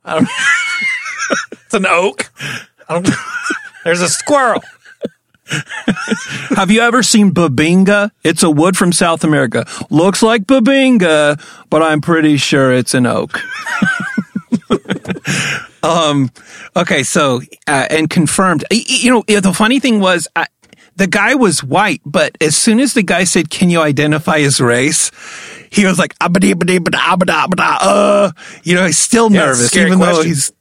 [0.06, 0.19] I
[1.52, 2.32] it's an oak.
[2.88, 3.02] I
[3.84, 4.62] there's a squirrel.
[6.56, 8.12] Have you ever seen bubinga?
[8.23, 9.65] It's a wood from South America.
[9.89, 13.39] Looks like bubinga, but I'm pretty sure it's an oak.
[15.84, 16.32] um,
[16.76, 18.65] okay, so uh, and confirmed.
[18.71, 20.28] You know, the funny thing was.
[20.36, 20.47] I,
[20.98, 24.60] the guy was white, but as soon as the guy said, "Can you identify his
[24.60, 25.12] race?"
[25.70, 28.32] he was like, "Abada, abada, abada, abada, abada, uh,"
[28.64, 30.52] you know, he's still Yeah, nervous, even though he's.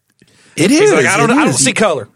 [0.56, 0.80] It is.
[0.80, 2.08] He's like, I don't, I don't see color.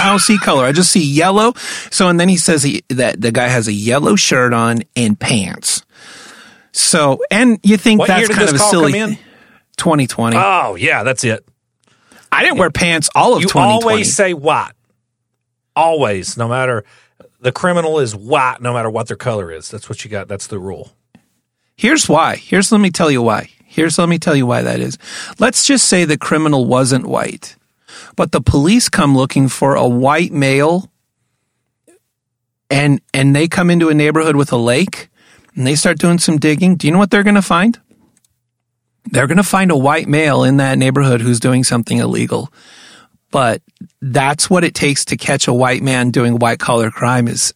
[0.00, 0.64] I don't see color.
[0.64, 1.52] I just see yellow.
[1.90, 5.18] So, and then he says he, that the guy has a yellow shirt on and
[5.20, 5.82] pants.
[6.72, 8.92] So, and you think What that's kind of a silly.
[8.92, 9.18] come in?
[9.76, 10.36] 2020.
[10.38, 11.46] Oh, yeah, that's it.
[12.32, 13.92] I didn't wear pants all of You 2020.
[13.92, 14.72] always say white.
[15.76, 16.84] Always, no matter
[17.40, 19.68] the criminal is white, no matter what their color is.
[19.70, 20.28] That's what you got.
[20.28, 20.92] That's the rule.
[21.76, 22.36] Here's why.
[22.36, 23.50] Here's let me tell you why.
[23.64, 24.98] Here's let me tell you why that is.
[25.38, 27.56] Let's just say the criminal wasn't white,
[28.16, 30.90] but the police come looking for a white male
[32.68, 35.08] and and they come into a neighborhood with a lake
[35.54, 36.76] and they start doing some digging.
[36.76, 37.78] Do you know what they're going to find?
[39.06, 42.52] They're going to find a white male in that neighborhood who's doing something illegal.
[43.30, 43.62] But
[44.02, 47.54] that's what it takes to catch a white man doing white collar crime is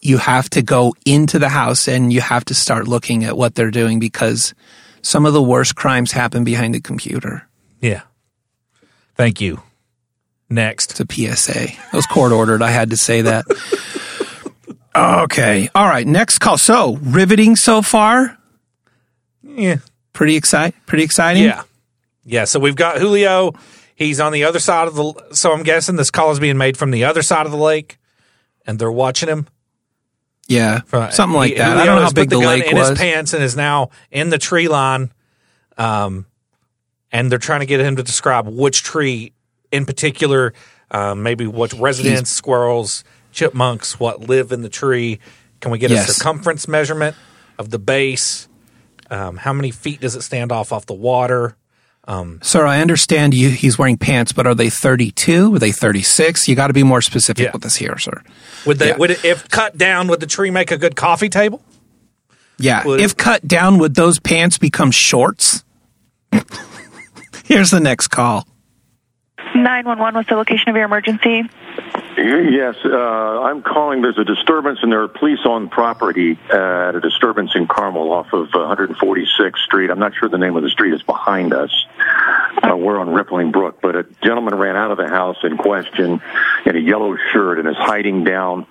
[0.00, 3.54] you have to go into the house and you have to start looking at what
[3.54, 4.54] they're doing because
[5.02, 7.46] some of the worst crimes happen behind the computer.
[7.80, 8.02] Yeah.
[9.16, 9.62] Thank you.
[10.48, 10.98] Next.
[10.98, 11.64] It's a PSA.
[11.64, 12.62] It was court ordered.
[12.62, 13.44] I had to say that.
[14.96, 15.68] okay.
[15.74, 16.06] All right.
[16.06, 16.58] Next call.
[16.58, 18.38] So riveting so far.
[19.42, 19.76] Yeah.
[20.12, 20.78] Pretty exciting.
[20.86, 21.44] Pretty exciting.
[21.44, 21.62] Yeah.
[22.24, 22.44] Yeah.
[22.44, 23.52] So we've got Julio.
[24.00, 25.12] He's on the other side of the.
[25.32, 27.98] So I'm guessing this call is being made from the other side of the lake,
[28.66, 29.46] and they're watching him.
[30.48, 30.80] Yeah.
[30.86, 31.76] From- Something like he- that.
[31.76, 32.88] I don't know how big the gun lake in was.
[32.88, 35.12] his pants and is now in the tree line.
[35.76, 36.24] Um,
[37.12, 39.32] and they're trying to get him to describe which tree
[39.70, 40.54] in particular,
[40.90, 45.20] um, maybe what residents, squirrels, chipmunks, what live in the tree.
[45.60, 46.08] Can we get Yes.
[46.08, 47.16] a circumference measurement
[47.58, 48.48] of the base?
[49.10, 51.54] Um, how many feet does it stand off off the water?
[52.42, 53.50] Sir, I understand you.
[53.50, 55.54] He's wearing pants, but are they 32?
[55.54, 56.48] Are they 36?
[56.48, 57.50] You got to be more specific Yeah.
[57.52, 58.22] with this here, sir.
[58.66, 58.96] Would they, Yeah.
[58.96, 61.62] would it, if cut down, would the tree make a good coffee table?
[62.58, 62.84] Yeah.
[62.84, 65.64] Would- if cut down, would those pants become shorts?
[67.44, 68.46] Here's the next call.
[69.54, 71.42] 911, what's the location of your emergency?
[72.16, 74.02] Yes, uh, I'm calling.
[74.02, 78.32] There's a disturbance, and there are police on property at a disturbance in Carmel off
[78.32, 79.90] of uh, 146th Street.
[79.90, 81.70] I'm not sure the name of the street is behind us.
[82.62, 86.20] Uh, we're on Rippling Brook, but a gentleman ran out of the house in question
[86.66, 88.66] in a yellow shirt and is hiding down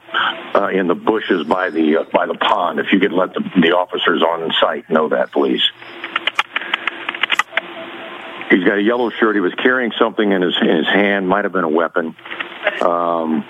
[0.53, 2.79] uh, in the bushes by the uh, by the pond.
[2.79, 5.63] If you could let the, the officers on site know that, please.
[8.49, 9.35] He's got a yellow shirt.
[9.35, 11.29] He was carrying something in his in his hand.
[11.29, 12.15] Might have been a weapon.
[12.81, 13.45] Um,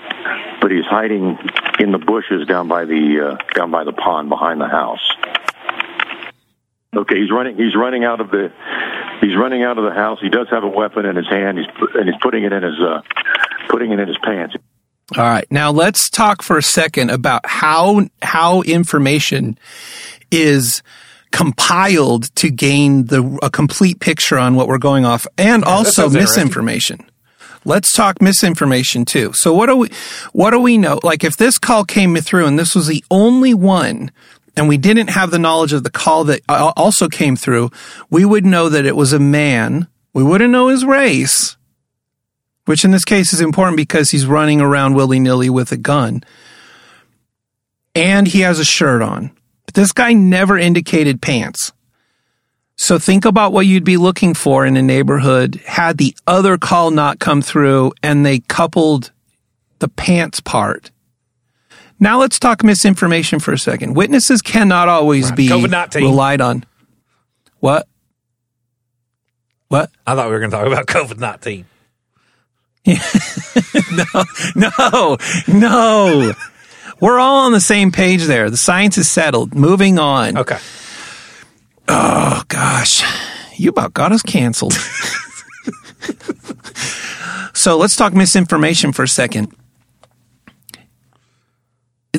[0.60, 1.38] but he's hiding
[1.78, 5.00] in the bushes down by the uh, down by the pond behind the house.
[6.94, 7.56] Okay, he's running.
[7.56, 8.52] He's running out of the.
[9.20, 10.18] He's running out of the house.
[10.20, 11.58] He does have a weapon in his hand.
[11.58, 13.02] He's and he's putting it in his uh,
[13.68, 14.56] putting it in his pants.
[15.16, 15.46] All right.
[15.50, 19.58] Now let's talk for a second about how how information
[20.30, 20.82] is
[21.32, 27.04] compiled to gain the a complete picture on what we're going off and also misinformation.
[27.64, 29.32] Let's talk misinformation too.
[29.34, 29.90] So what do we
[30.32, 30.98] what do we know?
[31.02, 34.10] Like if this call came through and this was the only one
[34.56, 37.70] and we didn't have the knowledge of the call that uh, also came through,
[38.10, 39.88] we would know that it was a man.
[40.12, 41.56] We wouldn't know his race
[42.70, 46.22] which in this case is important because he's running around willy nilly with a gun.
[47.96, 49.32] And he has a shirt on.
[49.66, 51.72] But this guy never indicated pants.
[52.76, 56.92] So think about what you'd be looking for in a neighborhood had the other call
[56.92, 59.10] not come through and they coupled
[59.80, 60.92] the pants part.
[62.00, 63.94] Now let's talk misinformation for a second.
[63.94, 65.94] Witnesses cannot always be COVID-19.
[65.96, 66.64] relied on.
[67.60, 67.86] What?
[69.68, 69.90] What?
[70.06, 71.66] I thought we were going to talk about COVID 19.
[74.56, 76.32] no, No, no.
[77.00, 78.50] We're all on the same page there.
[78.50, 79.54] The science is settled.
[79.54, 80.38] Moving on.
[80.38, 80.58] Okay.
[81.88, 83.02] Oh, gosh.
[83.58, 84.72] You about got us canceled.
[87.54, 89.54] so let's talk misinformation for a second.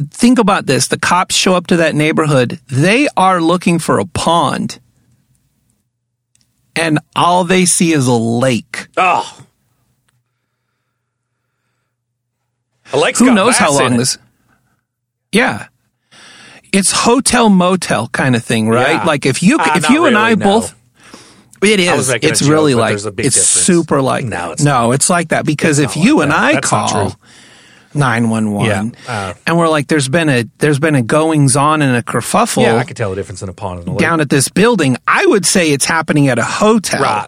[0.09, 0.87] Think about this.
[0.87, 2.59] The cops show up to that neighborhood.
[2.67, 4.79] They are looking for a pond.
[6.75, 8.87] And all they see is a lake.
[8.97, 9.45] Oh.
[12.93, 14.17] A lake's Who knows how long this?
[15.31, 15.67] Yeah,
[16.73, 18.95] it's hotel motel kind of thing, right?
[18.95, 19.03] Yeah.
[19.05, 20.45] Like if you Uh, if you and I no.
[20.45, 20.75] both.
[21.61, 22.09] It is.
[22.09, 23.65] It's joke, really like there's a big it's difference.
[23.65, 26.39] super like No, it's no, it's like that because It's if you like and that.
[26.39, 27.15] I That's call
[27.91, 27.99] true.
[27.99, 31.55] nine one one Yeah, uh, and we're like, there's been a there's been a goings
[31.55, 33.91] on and a kerfuffle Yeah, I could tell the difference in a pond and a
[33.91, 33.99] lake.
[33.99, 34.97] down at this building.
[35.07, 37.27] I would say it's happening at a hotel, Right.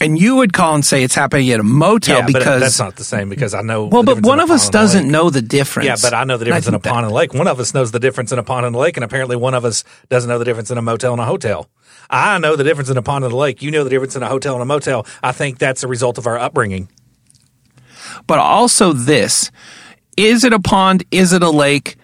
[0.00, 2.78] and you would call and say it's happening at a motel yeah, because but that's
[2.78, 3.84] not the same because I know.
[3.86, 5.86] well, but one of us pond doesn't know the difference.
[5.86, 7.32] Yeah, but I know the difference in a think that- pond and a lake.
[7.32, 9.54] One of us knows the difference in a pond and a lake, and apparently one
[9.54, 11.68] of us doesn't know the difference in a motel and a hotel.
[12.10, 13.62] I know the difference in a pond and a lake.
[13.62, 15.06] You know the difference in a hotel and a motel.
[15.22, 16.88] I think that's a result of our upbringing.
[18.26, 19.50] But also this
[20.16, 21.96] is it a pond is it a lake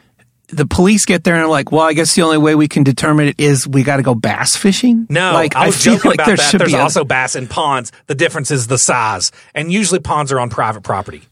[0.48, 2.82] the police get there and are like well i guess the only way we can
[2.82, 6.08] determine it is we got to go bass fishing No, like I was feel joking
[6.10, 6.50] like about there that.
[6.50, 7.92] should There's be a- also bass in ponds.
[8.08, 11.22] The difference is the size, and usually ponds are on private property.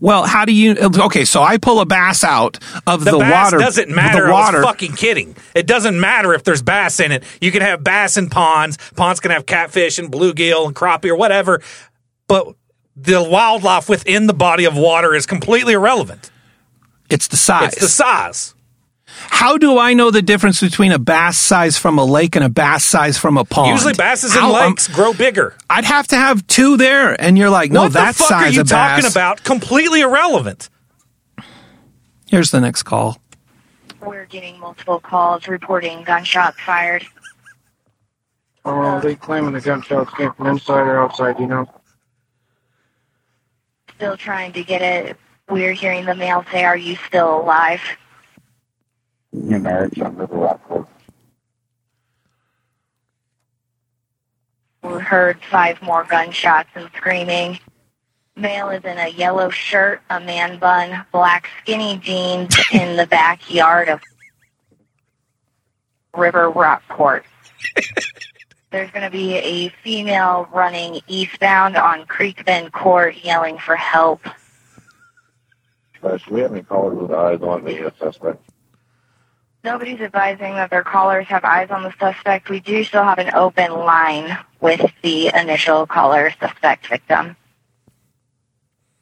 [0.00, 3.44] well how do you okay so i pull a bass out of The, the, bass
[3.52, 4.26] water doesn't matter.
[4.26, 5.34] the water I fucking kidding.
[5.54, 7.24] It doesn't matter if there's bass in it.
[7.40, 8.76] You can have bass in ponds.
[8.96, 11.62] Ponds can have catfish and bluegill and crappie or whatever,
[12.28, 12.54] but
[12.96, 16.30] the wildlife within the body of water is completely irrelevant.
[17.10, 18.54] it's the size It's the size.
[19.06, 22.48] how do i know the difference between a bass size from a lake and a
[22.48, 25.54] bass size from a pond Usually, basses in How- um, lakes grow bigger.
[25.70, 28.52] i'd have to have two there and you're like no what that the fuck size
[28.52, 29.44] are you of talking bass about?
[29.44, 30.68] Completely irrelevant.
[32.28, 33.18] here's the next call
[34.00, 37.04] We're getting multiple calls reporting gunshots fired.
[38.64, 41.66] Oh, they claiming the gunshots came from inside or outside, you know?
[43.96, 45.16] Still trying to get it.
[45.48, 47.80] We're hearing the male say, Are you still alive?
[49.32, 50.88] New marriage on River Rock
[54.82, 57.58] We heard five more gunshots and screaming.
[58.36, 63.88] Male is in a yellow shirt, a man bun, black skinny jeans in the backyard
[63.88, 64.00] of
[66.14, 67.24] River Rock Court.
[68.76, 74.20] There's going to be a female running eastbound on Creek Bend Court yelling for help.
[76.02, 78.38] Uh, do we have any callers with eyes on the uh, suspect?
[79.64, 82.50] Nobody's advising that their callers have eyes on the suspect.
[82.50, 87.34] We do still have an open line with the initial caller suspect victim.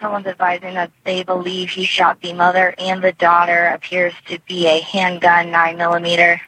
[0.00, 3.66] Someone's advising that they believe he shot the mother and the daughter.
[3.74, 6.40] Appears to be a handgun, 9 millimeter.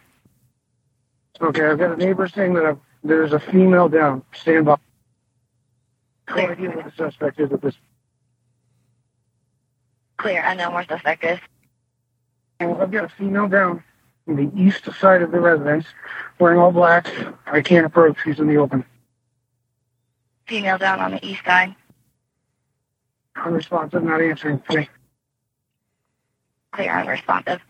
[1.41, 4.23] Okay, I've got a neighbor saying that I've, there's a female down.
[4.35, 4.77] Stand by.
[6.27, 6.55] Clear.
[6.55, 7.75] What the suspect is at this.
[10.17, 10.43] Clear.
[10.45, 11.39] Unknown where the suspect is.
[12.61, 13.85] I've got a female down
[14.27, 15.87] on the east side of the residence,
[16.39, 17.07] wearing all black.
[17.47, 18.17] I can't approach.
[18.25, 18.85] She's in the open.
[20.47, 21.75] Female down on the east side.
[23.37, 24.89] Unresponsive, not answering me.
[26.73, 26.99] Clear.
[26.99, 27.61] Unresponsive.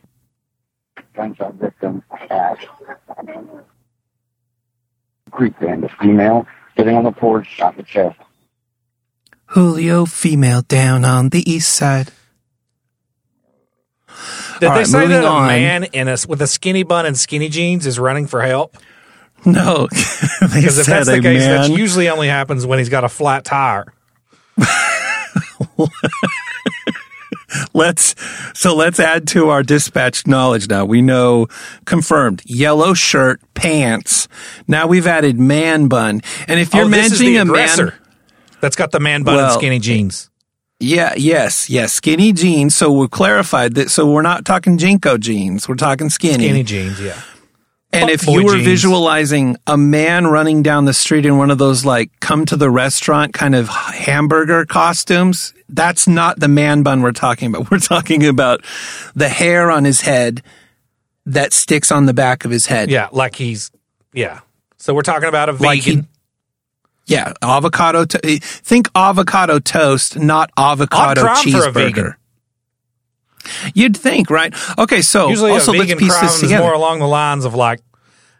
[1.14, 2.59] Gunshot victim at
[5.37, 5.85] Creek Bend.
[5.85, 6.46] A female
[6.77, 8.18] sitting on the porch, shot in the chest.
[9.51, 12.11] Julio, female down on the east side.
[14.59, 15.46] Did All they right, say that a on.
[15.46, 18.77] man in a, with a skinny bun and skinny jeans is running for help?
[19.44, 19.87] No,
[20.40, 21.70] Because if that's the case, man.
[21.70, 23.92] that usually only happens when he's got a flat tire.
[27.74, 28.14] let's
[28.54, 30.84] so let's add to our dispatch knowledge now.
[30.84, 31.48] We know
[31.84, 34.28] confirmed yellow shirt, pants.
[34.66, 36.22] Now we've added man bun.
[36.48, 37.92] And if you're oh, mentioning a man
[38.60, 40.30] that's got the man bun and skinny jeans.
[40.78, 42.76] Yeah, yes, yes, skinny jeans.
[42.76, 45.68] So we clarified that so we're not talking JNCO jeans.
[45.68, 46.44] We're talking skinny.
[46.44, 47.20] Skinny jeans, yeah.
[47.92, 48.64] And if you were jeans.
[48.64, 52.70] visualizing a man running down the street in one of those like come to the
[52.70, 57.70] restaurant kind of hamburger costumes, that's not the man bun we're talking about.
[57.70, 58.64] We're talking about
[59.14, 60.42] the hair on his head
[61.26, 62.90] that sticks on the back of his head.
[62.90, 63.70] Yeah, like he's
[64.12, 64.40] yeah.
[64.76, 66.09] So we're talking about a Like he- vegan.
[67.07, 68.05] Yeah, avocado.
[68.05, 72.14] To- think avocado toast, not avocado cheeseburger.
[73.74, 74.52] You'd think, right?
[74.76, 77.81] Okay, so Usually also a vegan piece crime is more along the lines of like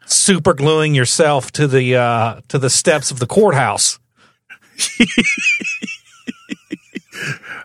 [0.07, 3.99] super gluing yourself to the uh, to the steps of the courthouse.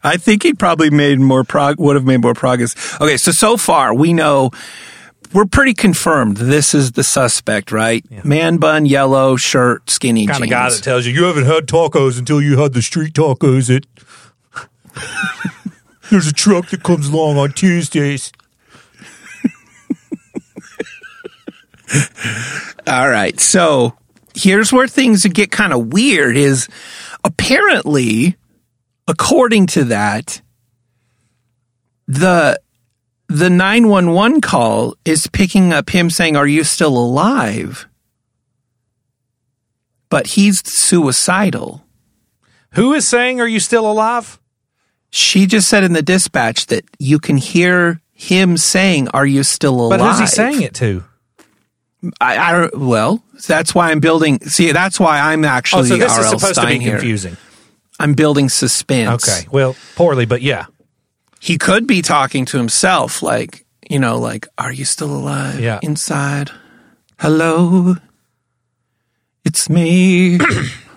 [0.03, 2.75] I think he probably made more prog would have made more progress.
[2.99, 4.51] Okay, so so far we know
[5.33, 8.03] we're pretty confirmed this is the suspect, right?
[8.25, 10.51] Man bun, yellow shirt, skinny Kind of jeans.
[10.51, 13.69] guy that tells you you haven't had tacos until you had the street tacos.
[13.69, 13.85] It
[16.09, 18.31] there's a truck that comes along on Tuesdays.
[22.87, 23.39] All right.
[23.39, 23.93] So
[24.35, 26.67] here's where things get kind of weird is
[27.23, 28.37] apparently,
[29.11, 30.41] according to that,
[32.07, 32.57] the
[33.27, 37.87] the 911 call is picking up him saying, Are you still alive?
[40.09, 41.85] But he's suicidal.
[42.73, 44.39] Who is saying, "Are you still alive"?
[45.09, 49.75] She just said in the dispatch that you can hear him saying, Are you still
[49.79, 49.99] alive?
[49.99, 51.03] But who's he saying it to?
[52.19, 54.39] I, I don't, well, that's why I'm building.
[54.41, 55.91] See, that's why I'm actually.
[55.91, 56.33] Oh, actually so this R.L.
[56.33, 56.99] is supposed Stine to be here.
[58.01, 59.27] I'm building suspense.
[59.27, 60.65] Okay, well, poorly, but yeah,
[61.39, 65.59] He could be talking to himself, like, you know, like, are you still alive?
[65.59, 65.79] Yeah.
[65.83, 66.49] Inside.
[67.19, 67.95] Hello.
[69.45, 70.39] It's me.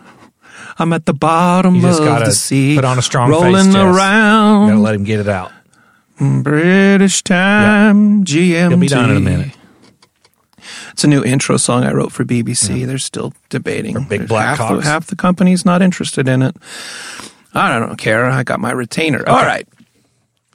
[0.79, 2.75] I'm at the bottom of the sea.
[2.77, 3.75] put on a strong rolling face.
[3.75, 4.69] Around.
[4.69, 5.53] Gotta let him get it out.
[6.19, 8.69] British time, GMT.
[8.71, 9.57] He'll be done in a minute.
[10.95, 12.87] It's a new intro song I wrote for BBC.
[12.87, 13.95] They're still debating.
[14.05, 16.55] big There's black half the, half the company's not interested in it.
[17.53, 18.27] I don't care.
[18.27, 19.29] I got my retainer.
[19.29, 19.67] All right.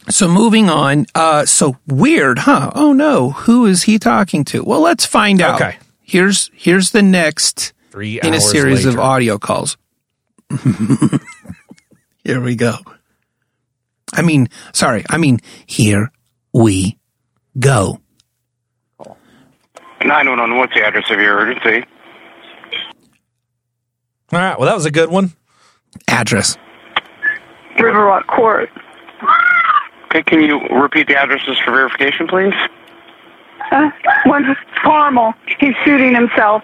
[0.07, 1.07] So moving on.
[1.13, 2.71] Uh, so weird, huh?
[2.73, 3.31] Oh no.
[3.31, 4.63] Who is he talking to?
[4.63, 5.61] Well, let's find out.
[5.61, 5.77] Okay.
[6.03, 9.75] Here's here's the next Three in a series of audio calls.
[12.23, 12.77] here we go.
[14.13, 15.03] I mean, sorry.
[15.09, 16.13] I mean, here
[16.53, 16.97] we
[17.59, 17.99] go.
[20.05, 21.85] 911, what's the address of your emergency?
[24.31, 25.33] All right, well, that was a good one.
[26.07, 26.57] Address.
[27.79, 28.69] River Rock Court.
[30.05, 32.53] Okay, can you repeat the addresses for verification, please?
[33.71, 33.89] Uh,
[34.25, 35.33] one's Carmel.
[35.59, 36.63] He's shooting himself.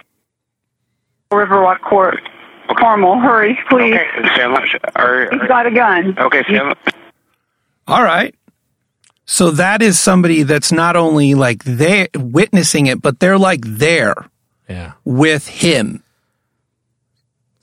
[1.31, 2.17] River Rock Court.
[2.77, 3.93] Carmel, hurry, please.
[3.95, 6.17] Okay, stay on the- are- He's got a gun.
[6.17, 6.93] Okay, stay on the-
[7.87, 8.33] All right.
[9.25, 14.15] So that is somebody that's not only like they witnessing it, but they're like there
[14.69, 14.93] Yeah.
[15.03, 16.03] with him.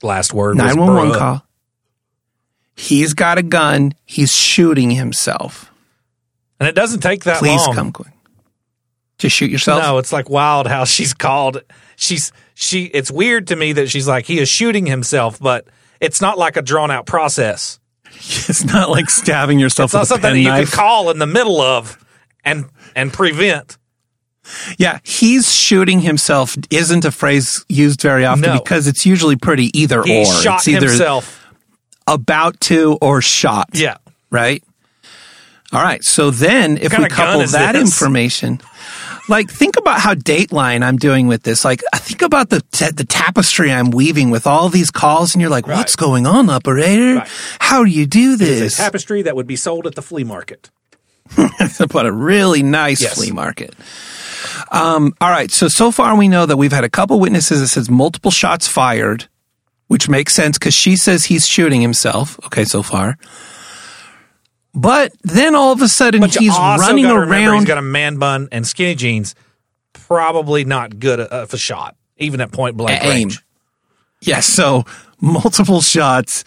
[0.01, 0.57] Last word.
[0.57, 1.45] 911 call.
[2.75, 3.93] He's got a gun.
[4.03, 5.71] He's shooting himself.
[6.59, 7.67] And it doesn't take that Please long.
[7.67, 8.07] Please come quick.
[9.19, 9.81] To shoot yourself?
[9.83, 11.61] No, it's like wild how she's called.
[11.95, 12.85] She's she.
[12.85, 15.65] It's weird to me that she's like he is shooting himself, but
[16.01, 17.79] it's not like a drawn out process.
[18.49, 20.69] It's not like stabbing yourself It's not something you knife.
[20.71, 21.97] can call in the middle of
[22.43, 23.77] and and prevent.
[24.77, 28.59] Yeah, he's shooting himself isn't a phrase used very often No.
[28.59, 30.25] because it's usually pretty either He or.
[30.25, 31.45] shot it's either himself.
[32.07, 33.69] about to or shot.
[33.73, 33.97] Yeah.
[34.29, 34.61] Right?
[35.71, 36.03] All right.
[36.03, 37.81] So then if we couple that this?
[37.81, 38.59] information,
[39.29, 41.63] like think about how Dateline I'm doing with this.
[41.63, 45.41] Like I think about the ta- the tapestry I'm weaving with all these calls and
[45.41, 47.23] you're like, what's going on, operator?
[47.59, 48.73] How do you do It's this?
[48.75, 50.69] a tapestry that would be sold at the flea market.
[51.89, 53.15] but a really nice Yes.
[53.15, 53.73] flea market.
[54.71, 55.49] Um, all right.
[55.51, 58.67] So, so far we know that we've had a couple witnesses that says multiple shots
[58.67, 59.27] fired,
[59.87, 62.37] which makes sense because she says he's shooting himself.
[62.45, 63.17] Okay, so far.
[64.73, 67.59] But then all of a sudden But he's running around.
[67.59, 69.35] He's got a man bun and skinny jeans.
[69.93, 73.09] Probably not good uh, of a shot, even at point blank Aim.
[73.09, 73.43] range.
[74.21, 74.45] Yes.
[74.45, 74.85] so
[75.21, 76.43] multiple shots,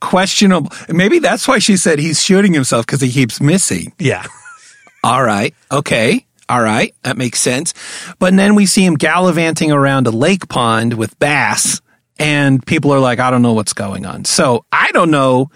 [0.00, 0.72] questionable.
[0.88, 3.92] Maybe that's why she said he's shooting himself because he keeps missing.
[3.98, 4.26] Yeah.
[5.04, 5.54] All right.
[5.70, 6.26] Okay.
[6.48, 6.94] All right.
[7.02, 7.74] That makes sense.
[8.18, 11.80] But then we see him gallivanting around a lake pond with bass,
[12.18, 14.24] and people are like, I don't know what's going on.
[14.24, 15.50] So I don't know.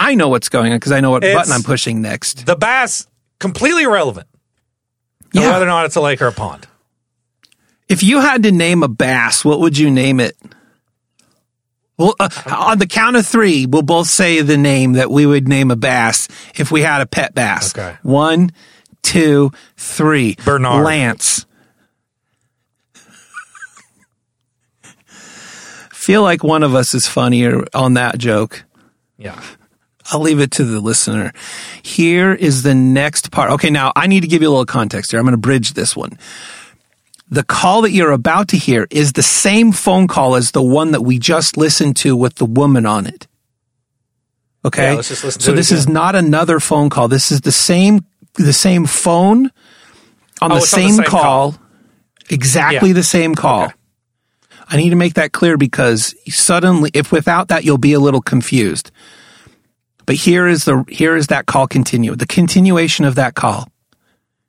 [0.00, 2.46] I know what's going on because I know what It's- button I'm pushing next.
[2.46, 3.06] The bass
[3.40, 4.26] completely irrelevant.
[5.34, 5.50] to Yeah.
[5.50, 6.66] Whether or not it's a lake or a pond.
[7.88, 10.36] If you had to name a bass, what would you name it?
[11.98, 15.48] Well, uh, on the count of three, we'll both say the name that we would
[15.48, 17.76] name a bass if we had a pet bass.
[17.76, 17.96] Okay.
[18.02, 18.52] One,
[19.02, 20.36] two, three.
[20.44, 20.84] Bernard.
[20.84, 21.44] Lance.
[25.92, 28.64] Feel like one of us is funnier on that joke.
[29.16, 29.40] Yeah.
[30.10, 31.32] I'll leave it to the listener.
[31.82, 33.50] Here is the next part.
[33.52, 35.20] Okay, now I need to give you a little context here.
[35.20, 36.18] I'm going to bridge this one.
[37.30, 40.92] The call that you're about to hear is the same phone call as the one
[40.92, 43.26] that we just listened to with the woman on it.
[44.64, 44.90] Okay?
[44.90, 47.08] Yeah, let's just listen to so this is not another phone call.
[47.08, 48.04] This is the same
[48.34, 49.50] the same phone
[50.40, 51.54] on Oh, the it's on same, the same call.
[52.30, 52.94] Exactly Yeah.
[52.94, 53.72] the same call.
[54.68, 58.20] I need to make that clear because suddenly if without that you'll be a little
[58.22, 58.90] confused.
[60.08, 62.16] But here is the here is that call continue.
[62.16, 63.68] The continuation of that call.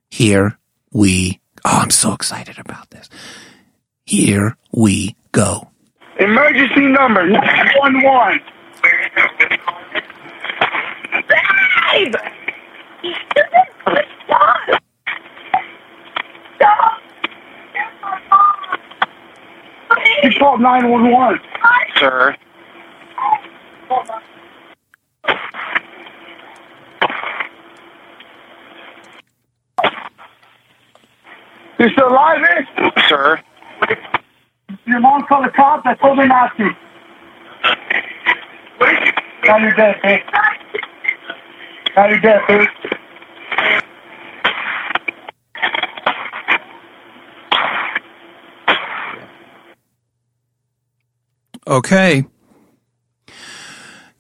[0.10, 0.57] Here
[0.93, 3.10] we Oh, I'm so excited about this.
[4.05, 5.68] Here we go.
[6.18, 8.39] Emergency number 911.
[11.91, 12.16] Babe!
[14.24, 14.82] Stop!
[16.55, 17.01] Stop!
[20.24, 21.41] You called 911.
[21.97, 22.38] Sir.
[31.80, 32.89] You still alive, eh?
[33.07, 33.41] Sir.
[34.86, 35.84] Your mom called the cops.
[35.86, 36.69] I told her not to.
[39.45, 40.17] Now you're dead, eh?
[41.95, 42.65] Now you're dead, eh?
[51.67, 52.25] Okay.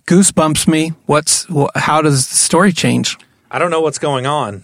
[0.09, 0.93] Goosebumps me.
[1.05, 3.15] What's wh- how does the story change?
[3.51, 4.63] I don't know what's going on,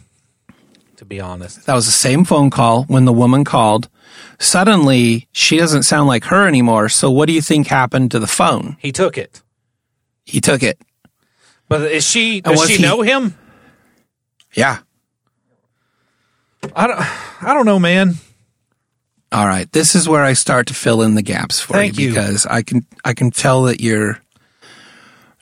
[0.98, 1.68] to be honest.
[1.68, 3.88] That was the same phone call when the woman called.
[4.40, 6.90] Suddenly, she doesn't sound like her anymore.
[6.90, 8.78] So what do you think happened to the phone?
[8.80, 9.44] He took it.
[10.26, 10.80] He took it.
[11.70, 13.38] But is she does she he- know him?
[14.54, 14.80] Yeah.
[16.76, 18.16] I don't I don't know, man.
[19.32, 19.72] All right.
[19.72, 22.14] This is where I start to fill in the gaps for Thank you you.
[22.14, 24.20] because I can I can tell that you're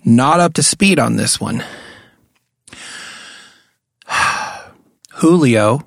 [0.05, 1.63] not up to speed on this one.
[5.15, 5.85] Julio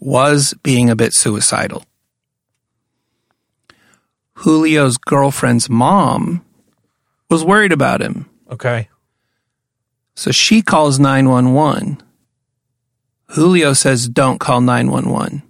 [0.00, 1.84] was being a bit suicidal.
[4.42, 6.44] Julio's girlfriend's mom
[7.30, 8.28] was worried about him.
[8.50, 8.88] Okay.
[10.14, 12.02] So she calls 911.
[13.30, 15.42] Julio says, don't call 911.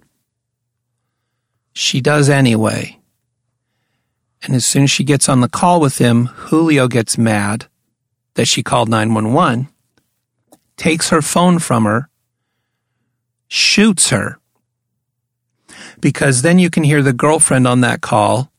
[1.73, 2.96] She does anyway.
[4.43, 7.65] And as soon as she gets on the call with him, Julio gets mad
[8.35, 9.67] that she called 911,
[10.77, 12.09] takes her phone from her,
[13.47, 14.39] shoots her.
[15.99, 18.51] Because then you can hear the girlfriend on that call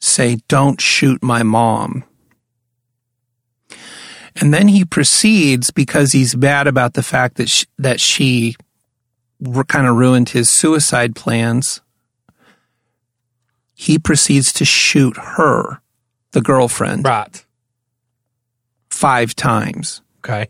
[0.00, 2.04] say, Don't shoot my mom.
[4.38, 8.56] And then he proceeds because he's bad about the fact that she, that she
[9.68, 11.80] kind of ruined his suicide plans.
[13.78, 15.82] He proceeds to shoot her,
[16.32, 17.44] the girlfriend, Right.
[18.88, 20.00] five times.
[20.24, 20.46] Okay.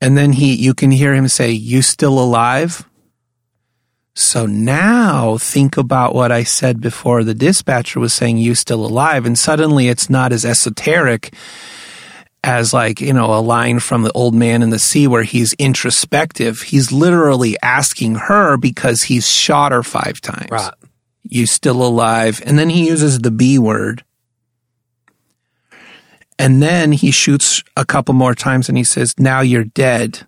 [0.00, 2.88] And then he, you can hear him say, You still alive?
[4.14, 7.22] So now think about what I said before.
[7.22, 9.26] The dispatcher was saying, You still alive?
[9.26, 11.34] And suddenly it's not as esoteric
[12.42, 15.52] as like, you know, a line from the old man in the sea where he's
[15.54, 16.62] introspective.
[16.62, 20.50] He's literally asking her because he's shot her five times.
[20.50, 20.74] Right.
[21.32, 22.42] You still alive?
[22.44, 24.04] And then he uses the B word.
[26.38, 30.26] And then he shoots a couple more times and he says, Now you're dead.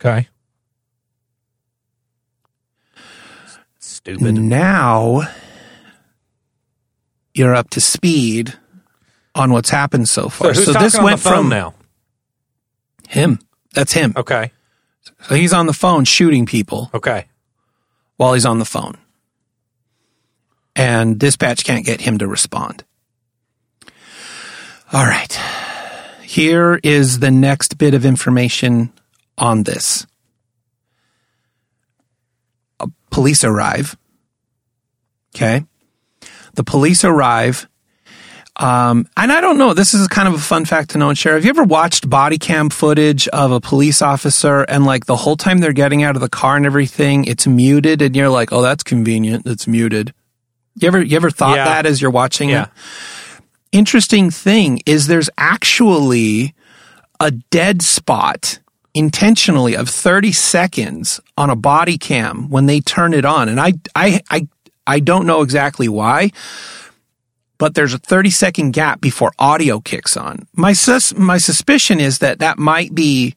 [0.00, 0.28] Okay.
[3.78, 4.34] Stupid.
[4.34, 5.22] Now
[7.34, 8.54] you're up to speed
[9.34, 10.52] on what's happened so So far.
[10.52, 11.74] who's So, this on went the phone from now?
[13.08, 13.38] him.
[13.74, 14.12] That's him.
[14.16, 14.52] Okay.
[15.28, 17.26] So he's on the phone shooting people Okay.
[18.16, 18.96] while he's on the phone.
[20.76, 22.84] And dispatch can't get him to respond.
[24.92, 25.32] All right.
[26.22, 28.92] Here is the next bit of information
[29.38, 30.06] on this.
[32.78, 33.96] Uh, Police arrive.
[35.34, 35.64] Okay.
[36.54, 37.68] The police arrive.
[38.56, 39.74] Um, and I don't know.
[39.74, 41.34] This is kind of a fun fact to know and share.
[41.34, 45.36] Have you ever watched body cam footage of a police officer and like the whole
[45.36, 48.62] time they're getting out of the car and everything, it's muted and you're like, oh,
[48.62, 49.46] that's convenient.
[49.46, 50.14] It's muted.
[50.80, 51.64] You ever, you ever thought Yeah.
[51.64, 52.64] that as you're watching Yeah.
[52.64, 52.68] it?
[53.72, 56.54] Interesting thing is there's actually
[57.20, 58.58] a dead spot
[58.94, 63.48] intentionally of 30 seconds on a body cam when they turn it on.
[63.48, 64.48] And I, I, I,
[64.86, 66.30] I don't know exactly why,
[67.58, 70.46] but there's a 30 second gap before audio kicks on.
[70.54, 73.34] My sus, my suspicion is that that might be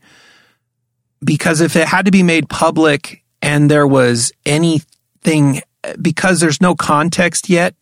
[1.24, 5.62] because if it had to be made public and there was anything,
[6.02, 7.76] because there's no context yet,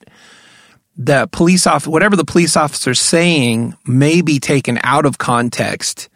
[0.95, 6.10] the police off whatever the police officer's saying may be taken out of context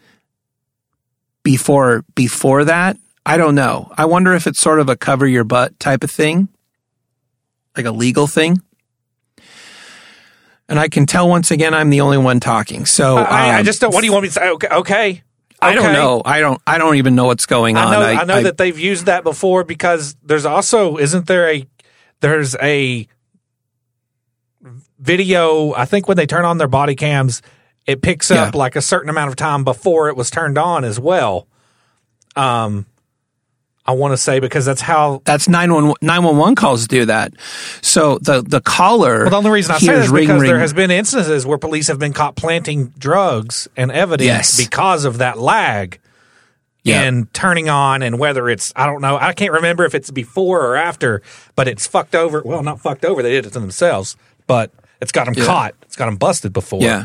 [1.42, 2.96] before before that.
[3.24, 3.92] I don't know.
[3.96, 6.48] I wonder if it's sort of a cover your butt type of thing,
[7.76, 8.60] like a legal thing.
[10.68, 12.86] And I can tell once again I'm the only one talking.
[12.86, 13.92] So I, I um, just don't.
[13.92, 14.48] What do you want me to say?
[14.50, 14.68] Okay.
[14.68, 15.22] okay.
[15.60, 16.22] I don't know.
[16.24, 16.60] I don't.
[16.66, 17.86] I don't even know what's going on.
[17.86, 18.20] I know.
[18.22, 21.66] I, know that they've used that before because there's also isn't there a
[22.22, 23.06] there's a
[24.98, 25.72] video.
[25.74, 27.42] I think when they turn on their body cams,
[27.86, 28.58] it picks up Yeah.
[28.58, 31.46] like a certain amount of time before it was turned on as well.
[32.36, 32.86] Um,
[33.84, 35.22] I want to say because that's how.
[35.24, 37.32] That's 911, 911 calls do that.
[37.80, 39.22] So the the caller.
[39.22, 41.58] Well, the only reason I say that is ring, because there has been instances where
[41.58, 44.56] police have been caught planting drugs and evidence Yes.
[44.64, 45.98] because of that lag.
[46.84, 47.02] Yeah.
[47.02, 50.60] and turning on and whether it's I don't know I can't remember if it's before
[50.66, 51.22] or after,
[51.54, 52.42] but it's fucked over.
[52.44, 53.22] Well, not fucked over.
[53.22, 54.16] They did it to themselves,
[54.48, 55.44] but it's got them Yeah.
[55.46, 55.74] caught.
[55.82, 56.80] It's got them busted before.
[56.82, 57.04] Yeah.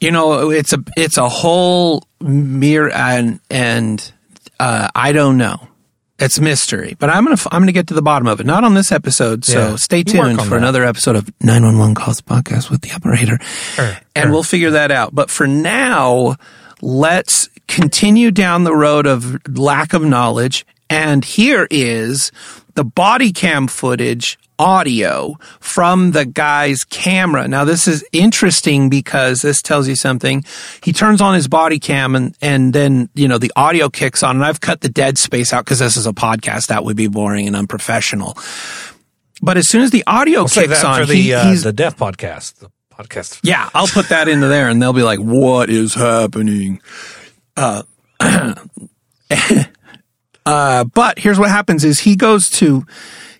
[0.00, 4.12] You know, it's a it's a whole mirror and and
[4.60, 5.68] uh, I don't know.
[6.18, 8.46] It's mystery, but I'm gonna I'm gonna get to the bottom of it.
[8.46, 9.76] Not on this episode, so Yeah.
[9.76, 10.56] stay tuned for that.
[10.56, 13.38] another episode of 911 Calls Podcast with the operator,
[14.14, 15.14] and we'll figure that out.
[15.14, 16.36] But for now,
[16.82, 20.66] let's continue down the road of lack of knowledge.
[20.88, 22.30] And here is
[22.74, 27.46] the body cam footage audio from the guy's camera.
[27.48, 30.44] Now, this is interesting because this tells you something.
[30.82, 34.36] He turns on his body cam and, and then, you know, the audio kicks on
[34.36, 36.68] and I've cut the dead space out because this is a podcast.
[36.68, 38.38] That would be boring and unprofessional.
[39.42, 41.72] But as soon as the audio We'll kicks on, for the he- uh, he's, the
[41.72, 42.54] death podcast.
[42.60, 43.40] The podcast.
[43.42, 46.80] yeah, I'll put that into there and they'll be like, what is happening?
[47.56, 47.82] Uh,
[50.46, 52.84] uh, but here's what happens is he goes to,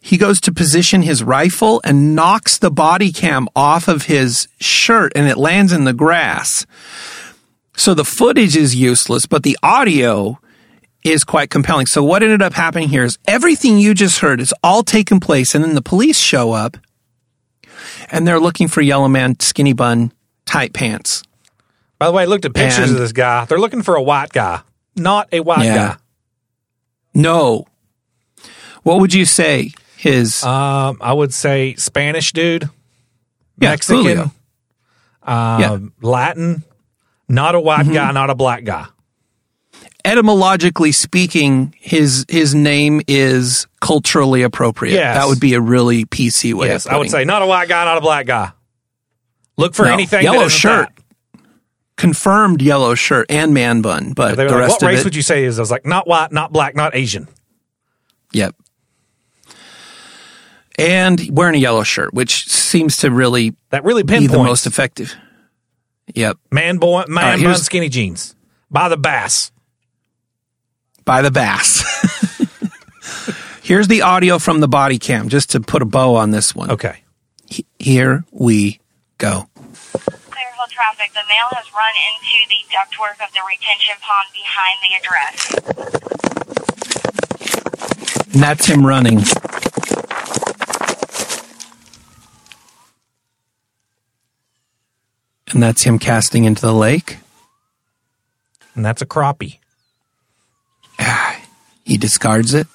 [0.00, 5.12] he goes to position his rifle and knocks the body cam off of his shirt
[5.14, 6.66] and it lands in the grass.
[7.76, 10.38] So the footage is useless, but the audio
[11.04, 11.86] is quite compelling.
[11.86, 15.54] So what ended up happening here is everything you just heard is all taken place
[15.54, 16.76] and then the police show up
[18.10, 20.12] and they're looking for yellow man, skinny bun,
[20.46, 21.22] tight pants.
[21.99, 23.44] By the way, I looked at pictures And- of this guy.
[23.47, 24.61] They're looking for a white guy,
[24.97, 25.74] not a white Yeah.
[25.76, 25.97] guy.
[27.14, 27.66] No.
[28.82, 32.68] What would you say his Um, I would say Spanish dude,
[33.59, 34.30] Yeah, Mexican,
[35.22, 35.78] um, Yeah.
[36.03, 36.62] Latin,
[37.28, 37.94] not a white Mhm.
[37.94, 38.86] guy, not a black guy.
[40.05, 44.94] etymologically speaking, his his name is culturally appropriate.
[44.94, 45.16] Yes.
[45.16, 46.68] That would be a really PC way.
[46.68, 48.53] yes, I would say not a white guy, not a black guy.
[49.57, 50.90] Look for No, anything yellow shirt.
[50.94, 51.03] that.
[51.97, 55.16] Confirmed yellow shirt and man bun, but the like, rest what of race it, would
[55.16, 55.59] you say is?
[55.59, 57.28] I was like, not white, not black, not Asian.
[58.32, 58.55] Yep.
[60.78, 65.14] And wearing a yellow shirt, which seems to really That really be the most effective.
[66.14, 66.38] Yep.
[66.51, 68.36] Man, boy, man, right, bun, skinny jeans.
[68.70, 69.53] By the bass.
[71.05, 71.82] By the bass.
[73.62, 76.70] Here's the audio from the body cam, just to put a bow on this one.
[76.70, 77.03] Okay.
[77.78, 78.80] Here we
[79.18, 79.49] go.
[80.76, 81.12] Clearfield traffic.
[81.12, 85.36] The male has run into the ductwork of the retention pond behind the address.
[88.34, 89.22] And that's him running.
[95.52, 97.18] And that's him casting into the lake.
[98.74, 99.58] And that's a crappie.
[100.98, 101.40] Ah,
[101.84, 102.66] he discards it.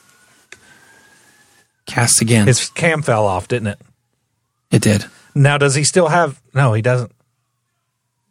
[1.86, 2.48] Casts again.
[2.48, 3.80] His cam fell off, didn't it?
[4.72, 5.06] it did.
[5.36, 6.42] Now, does he still have?
[6.54, 7.12] No, he doesn't.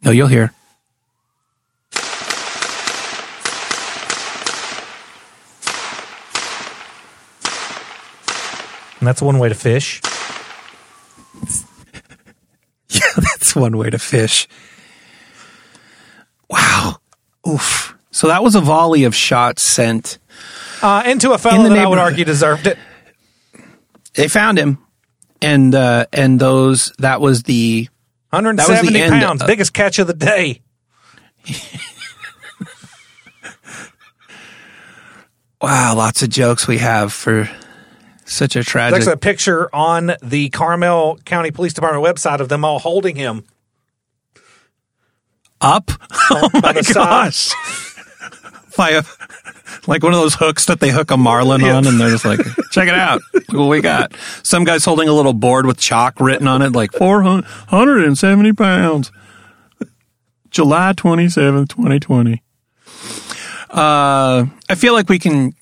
[0.03, 0.53] No, you'll hear.
[8.99, 10.01] And that's one way to fish.
[12.93, 14.49] Yeah, that's one way to fish.
[16.49, 16.97] Wow.
[17.49, 17.97] Oof.
[18.11, 20.19] So that was a volley of shots sent.
[20.83, 22.77] Uh, into a fellow that I would argue deserved it.
[24.15, 24.79] They found him,
[25.41, 27.89] and uh, and those that was the
[28.31, 30.63] 170 end uh, pounds, of- biggest catch of the day.
[35.61, 35.95] wow.
[35.97, 37.51] Lots of jokes we have for
[38.25, 38.95] such a tragic.
[38.95, 43.45] There's a picture on the Carmel County Police Department website of them all holding him.
[45.61, 45.91] up.
[46.31, 47.51] Oh, oh by my gosh!
[48.77, 49.03] By a,
[49.87, 52.41] like one of those hooks that they hook a marlin on, and they're just like,
[52.71, 53.21] "Check it out!
[53.51, 54.13] What we got."
[54.43, 58.17] Some guy's holding a little board with chalk written on it, like four hundred and
[58.19, 59.11] seventy pounds.
[60.51, 62.43] July twenty seventh, twenty twenty.
[63.71, 65.55] Uh, I feel like we can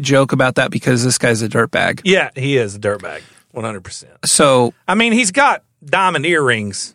[0.00, 2.02] joke about that because this guy's a dirtbag.
[2.04, 3.22] Yeah, he is a dirtbag,
[3.54, 4.04] 100%.
[4.26, 6.94] So I mean, he's got diamond earrings.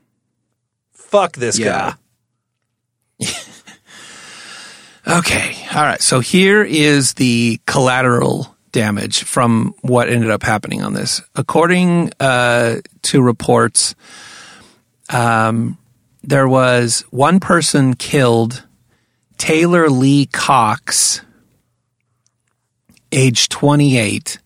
[0.94, 1.96] Fuck this Yeah.
[3.20, 3.26] guy.
[5.08, 5.56] Okay.
[5.74, 6.02] All right.
[6.02, 11.22] So here is the collateral damage from what ended up happening on this.
[11.36, 13.94] According uh, to reports,
[15.10, 15.78] um,
[16.24, 18.66] there was one person killed,
[19.38, 21.22] Taylor Lee Cox,
[23.12, 24.40] age 28.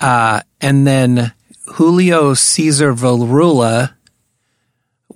[0.00, 1.32] Uh, and then
[1.66, 3.94] Julio Cesar Virula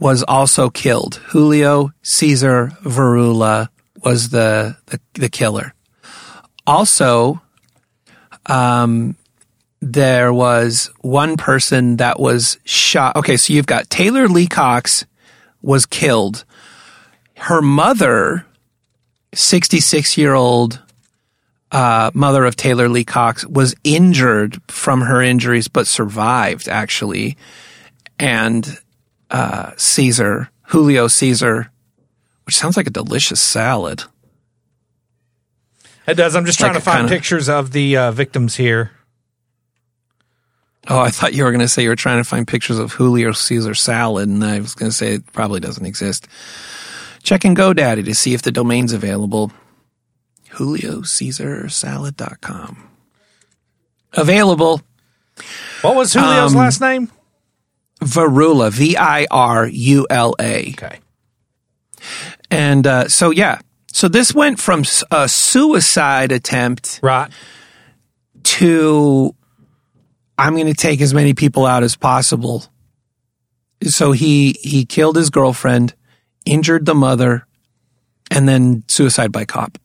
[0.04, 1.14] was also killed.
[1.28, 3.70] Julio Caesar Virula
[4.04, 5.72] was the, the, the killer.
[6.66, 7.40] Also,
[8.44, 9.16] um,
[9.80, 13.16] there was one person that was shot.
[13.16, 15.06] Okay, so you've got Taylor Lee Cox
[15.62, 16.44] was killed.
[17.38, 18.44] Her mother,
[19.32, 20.82] 66 year old
[21.72, 27.38] uh, mother of Taylor Lee Cox, was injured from her injuries but survived actually.
[28.18, 28.78] And
[29.30, 31.70] uh, Caesar, Julio Caesar,
[32.46, 34.04] which sounds like a delicious salad.
[36.06, 36.36] It does.
[36.36, 38.90] I'm just trying Like to find kinda- pictures of the uh, victims here.
[40.86, 42.92] Oh, I thought you were going to say you were trying to find pictures of
[42.92, 46.28] Julio Caesar salad, and I was going to say it probably doesn't exist.
[47.22, 49.50] Check Checking GoDaddy to see if the domain's available.
[50.50, 52.88] JulioCaesarSalad.com.
[54.12, 54.82] Available.
[55.80, 57.10] What was Julio's Um, last name?
[58.00, 60.70] Virula, V I R U L A.
[60.70, 60.98] Okay.
[62.50, 63.60] And uh, so, yeah.
[63.92, 67.30] So this went from a suicide attempt Right.
[68.42, 69.34] to
[70.36, 72.64] I'm going to take as many people out as possible.
[73.84, 75.94] So he he killed his girlfriend,
[76.44, 77.46] injured the mother,
[78.30, 79.78] and then suicide by cop.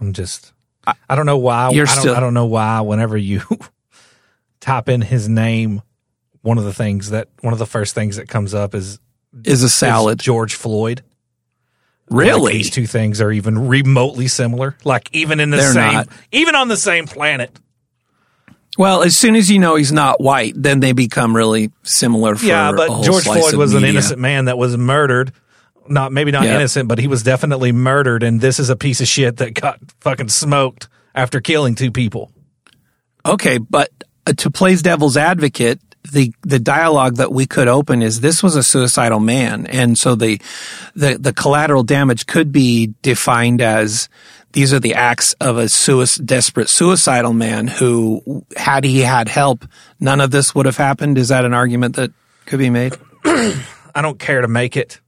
[0.00, 0.52] I'm just.
[1.08, 1.70] I don't know why.
[1.70, 2.80] You're I don't, still- I don't know why.
[2.80, 3.42] Whenever you
[4.60, 5.82] type in his name,
[6.42, 8.98] one of the things that one of the first things that comes up is
[9.44, 10.18] Is a is salad.
[10.18, 11.02] George Floyd.
[12.10, 12.40] Really?
[12.42, 14.76] Like these two things are even remotely similar.
[14.84, 16.08] Like even in the They're same, not.
[16.32, 17.56] even on the same planet.
[18.78, 22.34] Well, as soon as you know he's not white, then they become really similar.
[22.36, 25.32] For yeah, but George Floyd was an innocent man that was murdered.
[25.88, 26.56] Not maybe not Yeah.
[26.56, 28.22] innocent, but he was definitely murdered.
[28.22, 32.30] And this is a piece of shit that got fucking smoked after killing two people.
[33.24, 33.90] Okay, but
[34.26, 35.80] uh, to play devil's advocate,
[36.12, 40.14] the the dialogue that we could open is this was a suicidal man, and so
[40.16, 40.40] the
[40.96, 44.08] the the collateral damage could be defined as
[44.52, 49.64] these are the acts of a sui- desperate suicidal man who, had he had help,
[49.98, 51.16] none of this would have happened.
[51.18, 52.10] Is that an argument that
[52.46, 52.94] could be made?
[53.24, 55.00] I don't care to make it.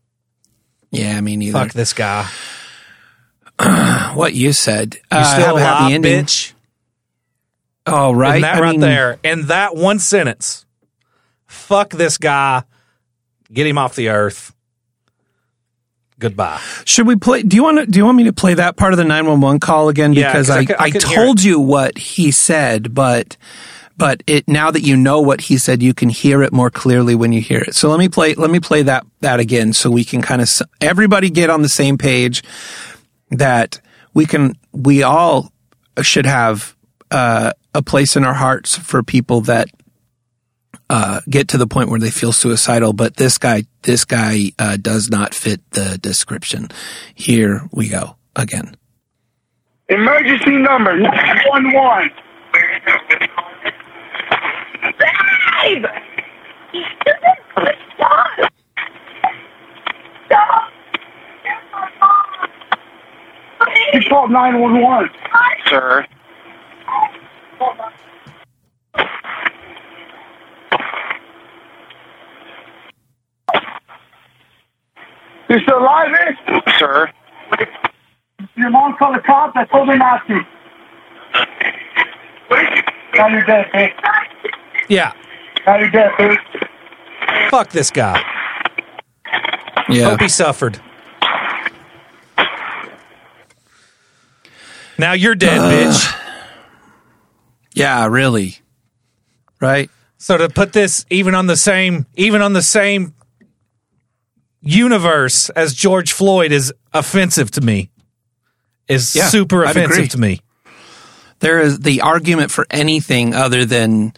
[0.95, 1.59] Yeah, me neither.
[1.59, 2.28] Fuck this guy.
[4.14, 4.95] what you said.
[4.95, 6.24] You Uh, still have a happy alive, ending.
[6.24, 6.53] bitch?
[7.86, 8.36] Oh, right.
[8.36, 9.18] And that I right mean, there.
[9.22, 10.64] In that one sentence.
[11.47, 12.62] Fuck this guy.
[13.53, 14.53] Get him off the earth.
[16.18, 16.61] Goodbye.
[16.84, 17.42] Should we play?
[17.42, 17.86] Do you want to?
[17.86, 20.14] Do you want me to play that part of the nine one one call again?
[20.14, 23.36] Because 'cause I I, I I, told you what he said, but
[23.97, 27.14] but it now that you know what he said, you can hear it more clearly
[27.14, 27.74] when you hear it.
[27.74, 28.34] So let me play.
[28.34, 30.49] Let me play that that again, so we can kind of
[30.80, 32.42] everybody get on the same page.
[33.30, 33.80] That
[34.12, 34.55] we can.
[34.72, 35.53] We all
[36.03, 36.76] should have
[37.11, 39.68] uh, a place in our hearts for people that
[40.90, 42.92] uh, get to the point where they feel suicidal.
[42.92, 46.68] But this guy, this guy uh, does not fit the description.
[47.14, 48.76] Here we go again.
[49.88, 50.97] Emergency number
[55.65, 55.83] 911.
[55.83, 55.85] Babe!
[56.75, 57.77] You stupid!
[57.95, 58.29] Stop!
[60.27, 60.73] Stop!
[63.95, 65.11] You called 911.
[65.67, 66.07] Sir.
[75.49, 76.61] You still alive, eh?
[76.79, 77.11] Sir.
[78.57, 79.53] Your mom called the cops.
[79.57, 80.41] I told her not to.
[83.17, 83.93] Now you're dead, bitch.
[84.89, 85.12] Yeah.
[85.67, 87.51] Now you're dead, bitch.
[87.51, 88.23] Fuck this guy.
[89.89, 90.11] Yeah.
[90.11, 90.81] Hope he suffered.
[94.99, 96.21] Now you're dead, Uh, bitch.
[97.75, 98.59] Yeah, really.
[99.61, 99.91] Right?
[100.19, 103.15] So to put this even on the same even on the same
[104.62, 107.91] universe as George Floyd is offensive to me.
[108.89, 110.41] Is Yeah, super offensive to me.
[111.41, 114.15] There is the argument for anything other than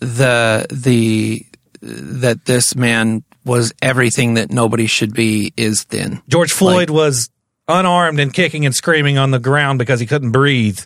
[0.00, 1.46] the the
[1.82, 6.20] that this man was everything that nobody should be is thin.
[6.28, 7.30] George Floyd was
[7.68, 10.80] unarmed and kicking and screaming on the ground because he couldn't breathe.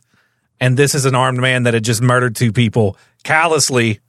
[0.61, 4.01] And this is an armed man that had just murdered two people callously.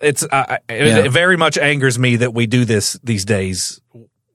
[0.00, 0.30] It's it,
[0.68, 0.98] Yeah.
[1.04, 3.80] it very much angers me that we do this these days.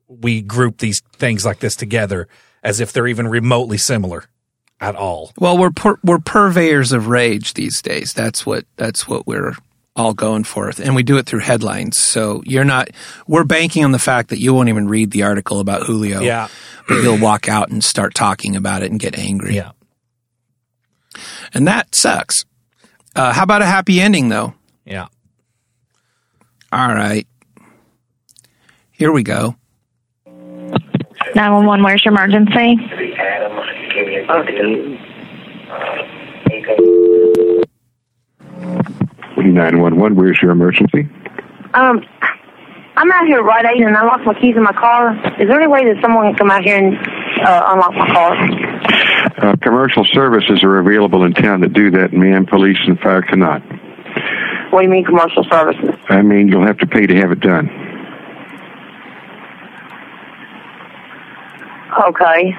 [0.07, 2.27] We group these things like this together
[2.63, 4.25] as if they're even remotely similar
[4.81, 5.31] at all.
[5.37, 8.13] Well, we're pur- we're purveyors of rage these days.
[8.13, 9.53] That's what that's what we're
[9.95, 11.97] all going for, and we do it through headlines.
[12.01, 12.89] So you're not.
[13.27, 16.21] We're banking on the fact that you won't even read the article about Julio.
[16.21, 16.47] Yeah.
[16.87, 19.55] but you'll walk out and start talking about it and get angry.
[19.55, 19.71] Yeah,
[21.53, 22.45] and that sucks.
[23.15, 24.53] Uh, how about a happy ending though?
[24.85, 25.07] Yeah.
[26.71, 27.27] All right.
[28.91, 29.55] Here we go.
[31.35, 32.75] 911, where's your emergency?
[39.53, 41.09] 911, where's your emergency?
[41.73, 42.05] Um,
[42.95, 45.15] I'm out here Rite Aid and I lost my keys in my car.
[45.41, 46.95] Is there any way that someone can come out here and
[47.41, 48.35] uh, unlock my car?
[49.49, 52.45] Uh, commercial services are available in town to do that, ma'am.
[52.45, 53.63] Police and fire cannot.
[54.71, 55.95] What do you mean commercial services?
[56.09, 57.78] I mean, you'll have to pay to have it done.
[61.99, 62.53] Okay.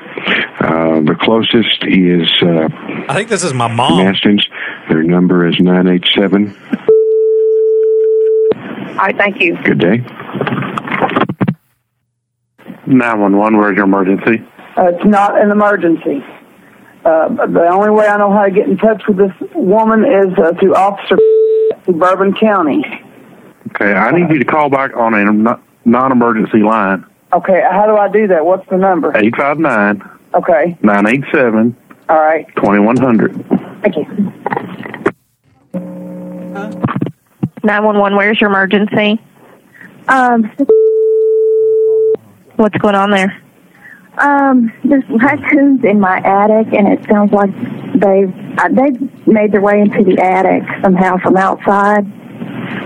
[0.60, 2.68] Uh, the closest is uh,
[3.08, 3.92] I think this is my mom.
[3.92, 4.42] Mastins.
[4.88, 6.54] Their number is 987.
[8.90, 9.56] All right, thank you.
[9.64, 10.04] Good day.
[12.86, 14.44] 911, where's your emergency?
[14.76, 16.22] Uh, it's not an emergency.
[17.04, 20.36] Uh, the only way I know how to get in touch with this woman is
[20.38, 21.16] uh, through Officer
[21.84, 22.84] through Bourbon County.
[23.70, 27.06] Okay, I need you to call back on a non-emergency line.
[27.32, 28.44] Okay, how do I do that?
[28.44, 29.16] What's the number?
[29.16, 30.02] 859
[30.34, 31.76] Okay, 987
[32.08, 32.44] all right.
[32.56, 33.46] 2100.
[33.82, 34.32] Thank you.
[37.62, 39.20] 911, where's your emergency?
[40.08, 40.50] Um,
[42.56, 43.40] What's going on there?
[44.18, 47.50] um, there's raccoons in my attic, and it sounds like
[47.94, 52.04] they've uh, they've made their way into the attic somehow from outside.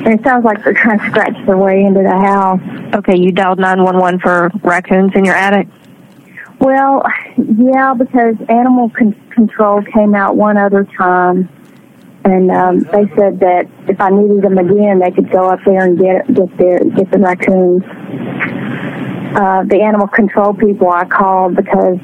[0.07, 2.61] It sounds like they're trying to scratch their way into the house.
[2.94, 5.66] Okay, you dialed 911 for raccoons in your attic?
[6.61, 7.02] Well,
[7.36, 11.48] yeah, because animal con- control came out one other time,
[12.24, 15.84] and um, they said that if I needed them again, they could go up there
[15.84, 17.82] and get get their get the raccoons.
[19.36, 21.98] Uh, the animal control people I called because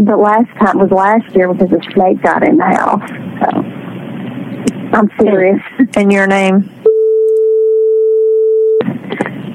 [0.00, 3.02] the last time was last year because a snake got in the house.
[3.40, 3.76] So
[4.96, 5.60] I'm serious.
[5.96, 6.75] And your name?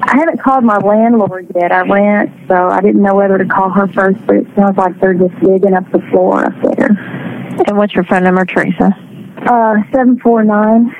[0.04, 1.70] I haven't called my landlord yet.
[1.72, 4.98] I rent, so I didn't know whether to call her first, but it sounds like
[5.00, 6.90] they're just digging up the floor up there.
[7.66, 8.86] And what's your phone number, Teresa?
[9.38, 10.94] Uh, 749.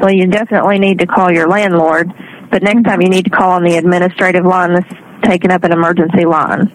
[0.00, 2.12] Well, you definitely need to call your landlord,
[2.50, 4.92] but next time you need to call on the administrative line that's
[5.22, 6.70] taking up an emergency line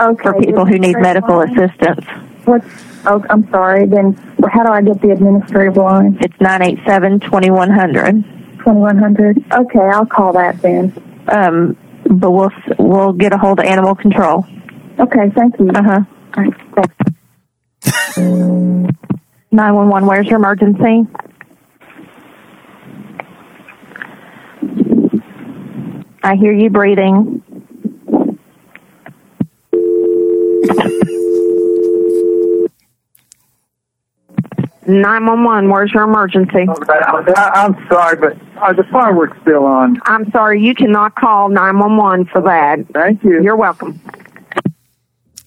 [0.00, 0.22] Okay.
[0.22, 2.04] for people who need medical assistance.
[2.44, 2.66] What's,
[3.06, 3.86] oh, I'm sorry.
[3.86, 4.12] Then
[4.52, 6.18] how do I get the administrative line?
[6.20, 8.24] It's 987 2100.
[8.64, 9.44] 2100.
[9.52, 10.92] Okay, I'll call that then.
[11.28, 14.46] Um, but we'll we'll get a hold of animal control.
[14.98, 15.70] Okay, thank you.
[15.70, 16.00] Uh huh.
[16.36, 16.54] All right.
[19.52, 20.06] Nine one one.
[20.06, 21.06] where's your emergency?
[26.22, 27.42] I hear you breathing.
[34.86, 35.70] Nine one one.
[35.70, 36.66] Where's your emergency?
[36.68, 39.98] I, I'm sorry, but are the fireworks still on?
[40.04, 40.62] I'm sorry.
[40.62, 42.80] You cannot call nine one one for that.
[42.92, 43.42] Thank you.
[43.42, 44.00] You're welcome.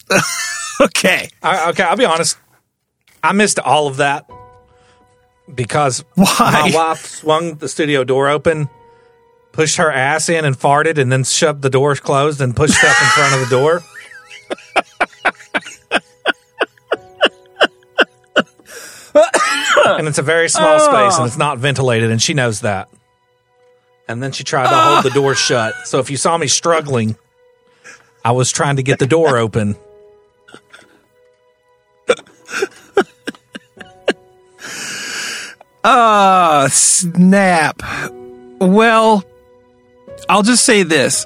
[0.81, 1.29] okay.
[1.43, 2.37] I, okay, I'll be honest.
[3.23, 4.29] I missed all of that
[5.53, 6.25] because Why?
[6.39, 8.69] my wife swung the studio door open,
[9.51, 13.01] pushed her ass in and farted, and then shoved the doors closed and pushed stuff
[13.01, 13.81] in front of the door.
[19.85, 22.89] and it's a very small space and it's not ventilated, and she knows that.
[24.07, 25.73] And then she tried to hold the door shut.
[25.85, 27.17] So if you saw me struggling,
[28.23, 29.75] I was trying to get the door open.
[35.89, 37.81] Ah, snap.
[38.59, 39.23] Well,
[40.27, 41.25] I'll just say this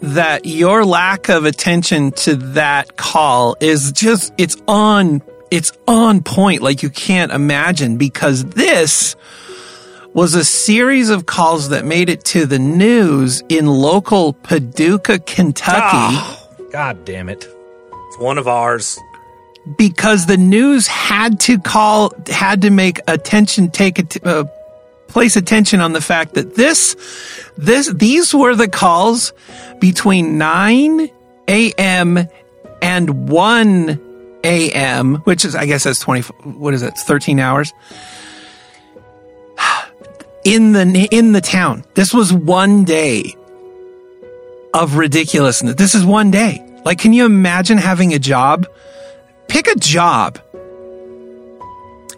[0.00, 6.62] that your lack of attention to that call is just it's on it's on point
[6.62, 9.16] like you can't imagine because this
[10.14, 15.78] was a series of calls that made it to the news in local Paducah, Kentucky
[15.82, 17.46] Ah, God damn it.
[18.08, 18.98] It's one of ours.
[19.78, 24.44] because the news had to call had to make attention take it uh,
[25.06, 26.96] place attention on the fact that this
[27.58, 29.32] this these were the calls
[29.80, 31.08] between 9
[31.48, 32.26] a.m.
[32.82, 34.00] and 1
[34.44, 35.16] a.m.
[35.24, 36.22] which is I guess that's 20
[36.58, 37.72] what is it 13 hours?
[40.44, 41.84] In the in the town.
[41.94, 43.36] This was one day
[44.72, 45.74] of ridiculousness.
[45.74, 46.64] This is one day.
[46.84, 48.66] Like can you imagine having a job?
[49.48, 50.40] Pick a job.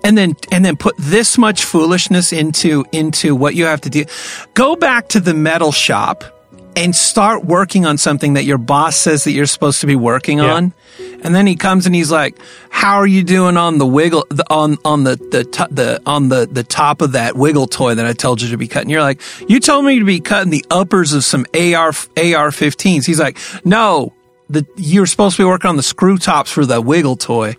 [0.04, 4.04] And then and then put this much foolishness into into what you have to do
[4.54, 6.24] go back to the metal shop
[6.76, 10.40] and start working on something that your boss says that you're supposed to be working
[10.40, 10.72] on.
[11.22, 12.38] And then he comes and he's like
[12.70, 16.28] how are you doing on the wiggle the, on on the the, to, the on
[16.28, 18.90] the the top of that wiggle toy that I told you to be cutting?
[18.90, 23.20] You're like you told me to be cutting the uppers of some AR AR15s he's
[23.20, 24.12] like no
[24.52, 27.56] the you're supposed to be working on the screw tops for the wiggle toy.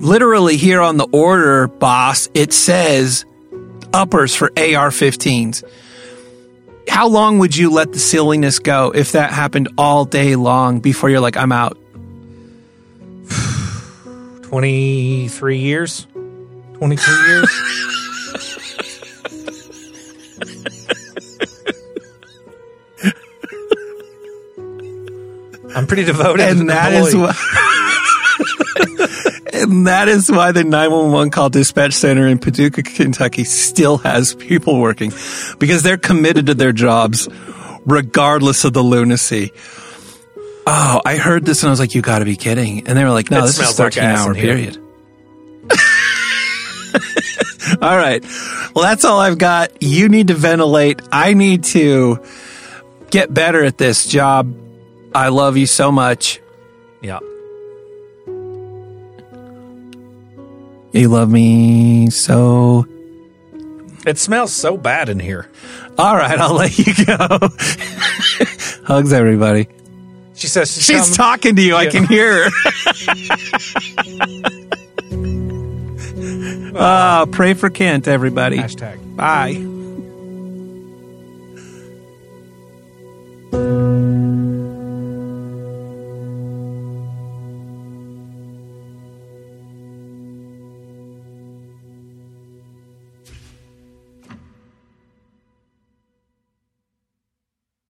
[0.00, 3.26] Literally here on the order, boss, it says
[3.92, 5.62] uppers for AR 15s.
[6.90, 11.08] How long would you let the silliness go if that happened all day long before
[11.08, 11.78] you're like, I'm out?
[14.42, 16.06] 23 years?
[16.74, 17.48] 22 years?
[25.76, 26.40] I'm pretty devoted.
[26.40, 27.32] And that is employee.
[29.52, 34.80] and that is why the 911 call dispatch center in Paducah, Kentucky still has people
[34.80, 35.12] working
[35.58, 37.28] because they're committed to their jobs
[37.86, 39.52] regardless of the lunacy.
[40.66, 42.86] Oh, I heard this and I was like, you gotta be kidding.
[42.86, 44.76] And they were like, no, It this is smells like 13 ass hour period.
[47.82, 48.22] all right.
[48.74, 49.82] Well, that's all I've got.
[49.82, 51.00] You need to ventilate.
[51.10, 52.24] I need to
[53.10, 54.54] get better at this job.
[55.14, 56.40] I love you so much.
[57.00, 57.20] Yeah.
[60.92, 62.86] You love me so.
[64.06, 65.48] It smells so bad in here.
[65.98, 67.16] All right, I'll let you go.
[68.84, 69.68] Hugs, everybody.
[70.34, 71.76] She says she's, She's talking to you.
[71.76, 72.50] I can hear her.
[76.74, 78.56] uh, pray for Kent, everybody.
[78.56, 79.16] Hashtag.
[79.16, 79.79] Bye.